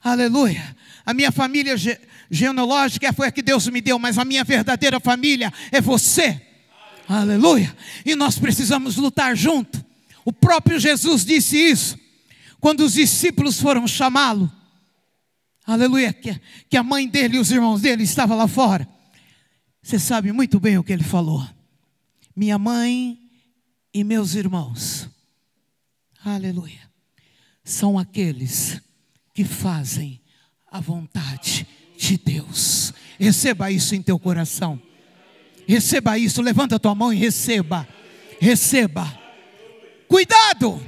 [0.00, 0.76] Aleluia.
[1.04, 1.74] A minha família
[2.30, 6.40] genealógica foi a que Deus me deu, mas a minha verdadeira família é você.
[7.08, 7.76] Aleluia.
[8.06, 9.84] E nós precisamos lutar junto.
[10.24, 11.98] O próprio Jesus disse isso
[12.60, 14.52] quando os discípulos foram chamá-lo.
[15.66, 16.40] Aleluia, que,
[16.70, 18.88] que a mãe dele e os irmãos dele estavam lá fora.
[19.82, 21.44] Você sabe muito bem o que ele falou.
[22.36, 23.18] Minha mãe
[23.92, 25.17] e meus irmãos.
[26.24, 26.88] Aleluia.
[27.64, 28.80] São aqueles
[29.34, 30.20] que fazem
[30.70, 31.66] a vontade
[31.96, 32.92] de Deus.
[33.18, 34.80] Receba isso em teu coração.
[35.66, 37.86] Receba isso, levanta a tua mão e receba.
[38.40, 39.06] Receba.
[40.08, 40.80] Cuidado.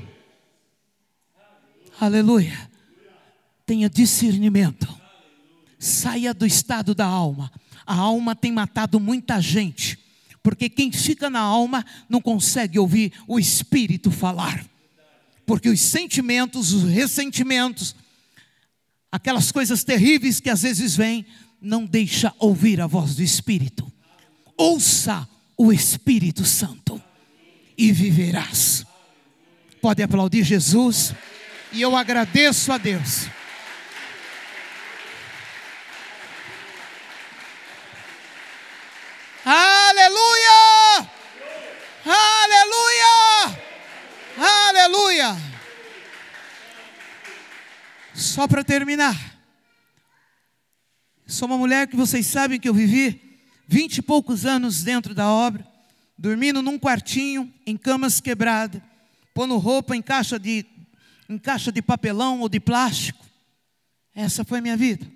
[2.01, 2.71] Aleluia.
[3.67, 4.89] Tenha discernimento.
[5.79, 7.53] Saia do estado da alma.
[7.87, 9.99] A alma tem matado muita gente.
[10.43, 14.70] Porque quem fica na alma não consegue ouvir o espírito falar.
[15.51, 17.97] Porque os sentimentos, os ressentimentos,
[19.11, 21.27] aquelas coisas terríveis que às vezes vêm,
[21.61, 23.93] não deixa ouvir a voz do Espírito.
[24.57, 27.03] Ouça o Espírito Santo
[27.77, 28.87] e viverás.
[29.83, 31.13] Pode aplaudir Jesus
[31.73, 33.27] e eu agradeço a Deus.
[39.45, 41.11] Aleluia!
[42.07, 43.61] Aleluia!
[44.41, 45.37] Aleluia!
[48.41, 49.39] Só para terminar.
[51.27, 53.39] Sou uma mulher que vocês sabem que eu vivi
[53.69, 55.63] vinte e poucos anos dentro da obra,
[56.17, 58.81] dormindo num quartinho, em camas quebradas,
[59.35, 60.65] pondo roupa em caixa de,
[61.29, 63.23] em caixa de papelão ou de plástico.
[64.15, 65.07] Essa foi a minha vida.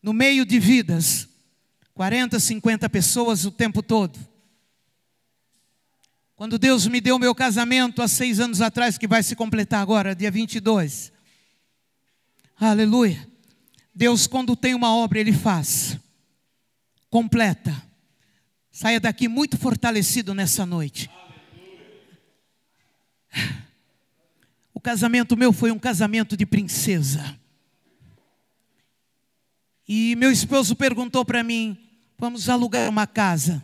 [0.00, 1.28] No meio de vidas,
[1.92, 4.16] 40, 50 pessoas o tempo todo.
[6.36, 10.14] Quando Deus me deu meu casamento há seis anos atrás, que vai se completar agora,
[10.14, 11.15] dia 22.
[12.58, 13.28] Aleluia.
[13.94, 15.98] Deus, quando tem uma obra, Ele faz.
[17.10, 17.82] Completa.
[18.70, 21.10] Saia daqui muito fortalecido nessa noite.
[24.72, 27.38] O casamento meu foi um casamento de princesa.
[29.88, 31.76] E meu esposo perguntou para mim:
[32.18, 33.62] vamos alugar uma casa.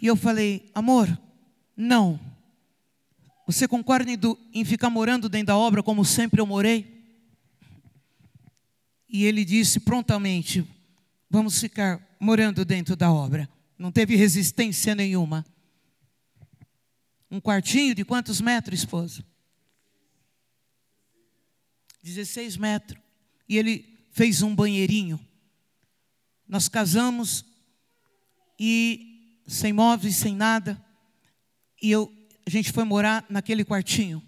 [0.00, 1.18] E eu falei: amor,
[1.76, 2.20] não.
[3.46, 4.10] Você concorda
[4.52, 6.97] em ficar morando dentro da obra como sempre eu morei?
[9.08, 10.66] E ele disse prontamente:
[11.30, 13.48] Vamos ficar morando dentro da obra.
[13.78, 15.44] Não teve resistência nenhuma.
[17.30, 19.24] Um quartinho de quantos metros, esposa?
[22.02, 23.00] 16 metros.
[23.48, 25.20] E ele fez um banheirinho.
[26.46, 27.44] Nós casamos
[28.58, 30.82] e sem móveis, sem nada.
[31.80, 32.12] E eu,
[32.46, 34.22] a gente foi morar naquele quartinho.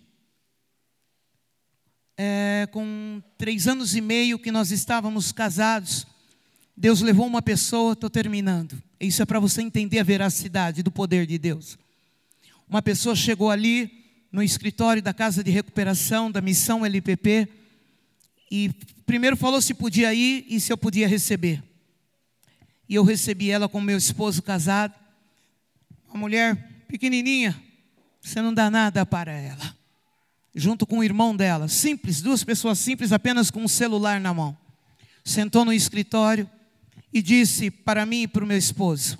[2.23, 6.07] É, com três anos e meio que nós estávamos casados,
[6.77, 8.79] Deus levou uma pessoa, estou terminando.
[9.01, 11.79] Isso é para você entender a veracidade do poder de Deus.
[12.69, 17.49] Uma pessoa chegou ali no escritório da Casa de Recuperação da Missão LPP
[18.51, 18.71] e
[19.07, 21.65] primeiro falou se podia ir e se eu podia receber.
[22.87, 24.93] E eu recebi ela com meu esposo casado,
[26.07, 27.59] uma mulher pequenininha,
[28.21, 29.80] você não dá nada para ela.
[30.55, 34.57] Junto com o irmão dela, simples, duas pessoas simples, apenas com um celular na mão.
[35.25, 36.49] Sentou no escritório
[37.13, 39.19] e disse para mim e para o meu esposo: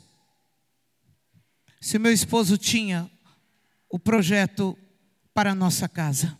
[1.81, 3.11] se meu esposo tinha
[3.89, 4.77] o projeto
[5.33, 6.39] para a nossa casa.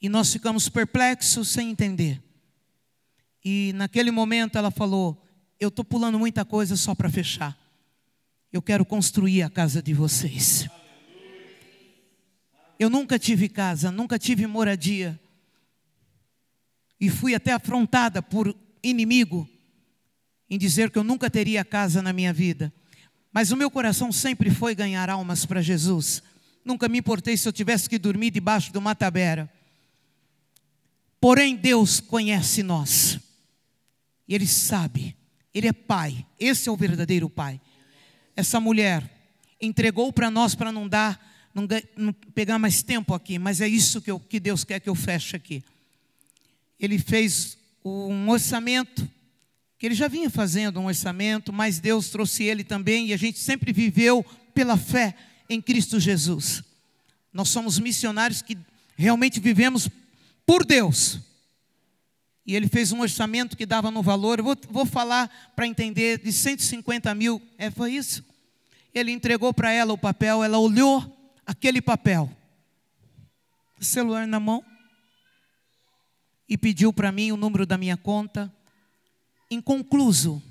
[0.00, 2.22] E nós ficamos perplexos sem entender.
[3.44, 5.22] E naquele momento ela falou:
[5.60, 7.56] Eu estou pulando muita coisa só para fechar.
[8.52, 10.68] Eu quero construir a casa de vocês.
[12.78, 15.18] Eu nunca tive casa, nunca tive moradia.
[17.00, 19.48] E fui até afrontada por inimigo
[20.48, 22.72] em dizer que eu nunca teria casa na minha vida.
[23.32, 26.22] Mas o meu coração sempre foi ganhar almas para Jesus.
[26.64, 29.50] Nunca me importei se eu tivesse que dormir debaixo de uma tabera.
[31.20, 33.18] Porém, Deus conhece nós.
[34.26, 35.16] E Ele sabe.
[35.52, 36.26] Ele é Pai.
[36.38, 37.60] Esse é o verdadeiro Pai.
[38.36, 39.08] Essa mulher
[39.60, 41.20] entregou para nós para não dar
[41.62, 44.88] não, não pegar mais tempo aqui, mas é isso que, eu, que Deus quer que
[44.88, 45.62] eu feche aqui.
[46.78, 49.08] Ele fez um orçamento,
[49.78, 53.38] que ele já vinha fazendo um orçamento, mas Deus trouxe ele também, e a gente
[53.38, 55.14] sempre viveu pela fé
[55.48, 56.62] em Cristo Jesus.
[57.32, 58.56] Nós somos missionários que
[58.96, 59.88] realmente vivemos
[60.44, 61.20] por Deus.
[62.46, 66.18] E ele fez um orçamento que dava no valor, eu vou, vou falar para entender,
[66.18, 68.24] de 150 mil, é, foi isso?
[68.94, 71.17] Ele entregou para ela o papel, ela olhou
[71.48, 72.30] aquele papel,
[73.80, 74.62] celular na mão,
[76.46, 78.52] e pediu para mim o número da minha conta,
[79.50, 80.42] inconcluso,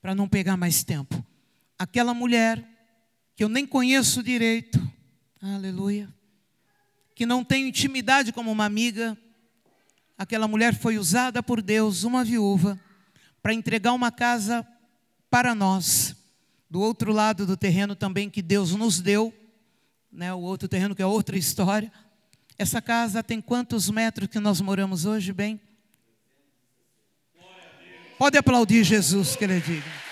[0.00, 1.22] para não pegar mais tempo.
[1.78, 2.66] Aquela mulher,
[3.36, 4.80] que eu nem conheço direito,
[5.42, 6.08] aleluia,
[7.14, 9.18] que não tenho intimidade como uma amiga,
[10.16, 12.80] aquela mulher foi usada por Deus, uma viúva,
[13.42, 14.66] para entregar uma casa
[15.28, 16.15] para nós
[16.76, 19.32] do outro lado do terreno também que Deus nos deu,
[20.12, 21.90] né, o outro terreno que é outra história.
[22.58, 25.58] Essa casa tem quantos metros que nós moramos hoje, bem?
[28.18, 30.05] Pode aplaudir Jesus que ele diga.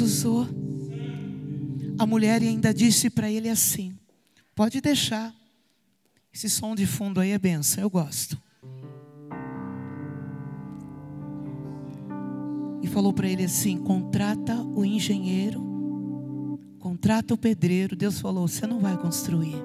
[0.00, 0.46] Usou
[2.00, 3.92] a mulher ainda disse para ele assim:
[4.54, 5.34] pode deixar.
[6.32, 8.40] Esse som de fundo aí é benção, eu gosto.
[12.82, 17.94] E falou para ele assim: contrata o engenheiro, contrata o pedreiro.
[17.94, 19.56] Deus falou: você não vai construir,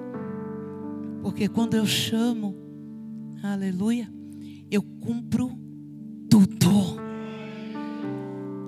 [1.22, 2.54] porque quando eu chamo,
[3.42, 4.12] aleluia,
[4.70, 5.58] eu cumpro
[6.28, 7.00] tudo.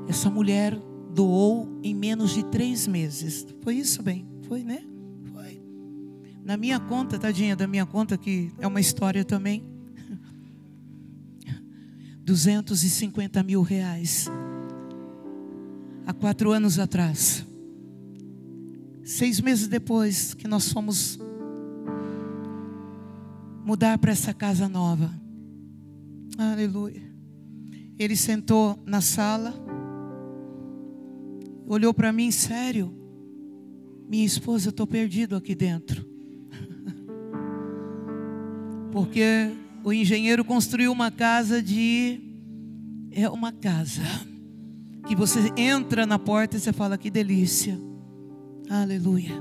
[0.08, 0.74] Essa mulher
[1.14, 3.46] doou em menos de três meses.
[3.62, 4.26] Foi isso, bem?
[4.46, 4.82] Foi, né?
[6.48, 9.62] Na minha conta, tadinha da minha conta, que é uma história também.
[12.24, 14.30] 250 mil reais.
[16.06, 17.44] Há quatro anos atrás.
[19.04, 21.18] Seis meses depois que nós fomos
[23.62, 25.12] mudar para essa casa nova.
[26.38, 27.02] Aleluia.
[27.98, 29.52] Ele sentou na sala,
[31.68, 32.92] olhou para mim, sério.
[34.08, 36.04] Minha esposa, eu estou perdido aqui dentro.
[38.90, 39.52] Porque
[39.84, 42.20] o engenheiro construiu uma casa de.
[43.12, 44.02] É uma casa.
[45.06, 47.78] Que você entra na porta e você fala que delícia.
[48.68, 49.32] Aleluia.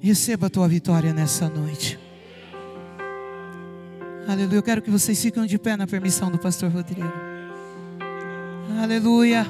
[0.00, 1.98] Receba a tua vitória nessa noite.
[4.28, 4.58] Aleluia.
[4.58, 7.27] Eu quero que vocês fiquem de pé na permissão do pastor Rodrigo.
[8.76, 9.46] Aleluia.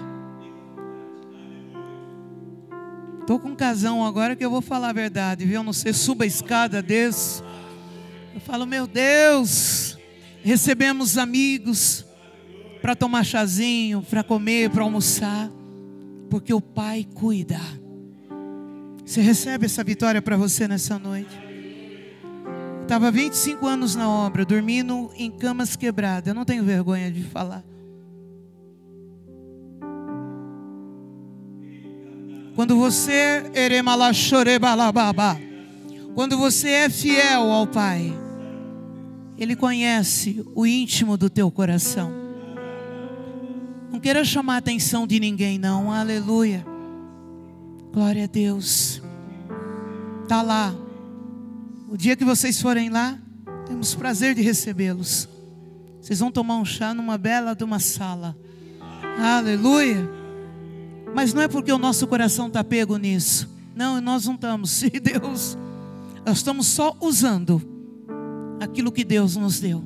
[3.21, 5.63] Estou com um casão agora que eu vou falar a verdade, viu?
[5.63, 7.45] Não sei, suba a escada, desço.
[8.33, 9.99] Eu falo, meu Deus,
[10.43, 12.07] recebemos amigos
[12.81, 15.51] para tomar chazinho, para comer, para almoçar,
[16.31, 17.61] porque o Pai cuida.
[19.05, 21.37] Você recebe essa vitória para você nessa noite?
[22.83, 26.29] Estava 25 anos na obra, dormindo em camas quebradas.
[26.29, 27.65] Eu não tenho vergonha de falar.
[32.59, 33.45] Quando você
[36.13, 38.13] quando você é fiel ao Pai,
[39.39, 42.11] Ele conhece o íntimo do teu coração.
[43.93, 45.93] Não queira chamar a atenção de ninguém, não.
[45.93, 46.67] Aleluia.
[47.93, 49.01] Glória a Deus.
[50.27, 50.75] Tá lá.
[51.89, 53.17] O dia que vocês forem lá,
[53.69, 55.29] temos prazer de recebê-los.
[56.01, 58.37] Vocês vão tomar um chá numa bela de uma sala.
[59.17, 60.18] Aleluia.
[61.15, 63.49] Mas não é porque o nosso coração está pego nisso.
[63.75, 64.71] Não, nós não estamos.
[64.71, 65.57] Se Deus,
[66.27, 67.63] nós estamos só usando
[68.61, 69.85] aquilo que Deus nos deu.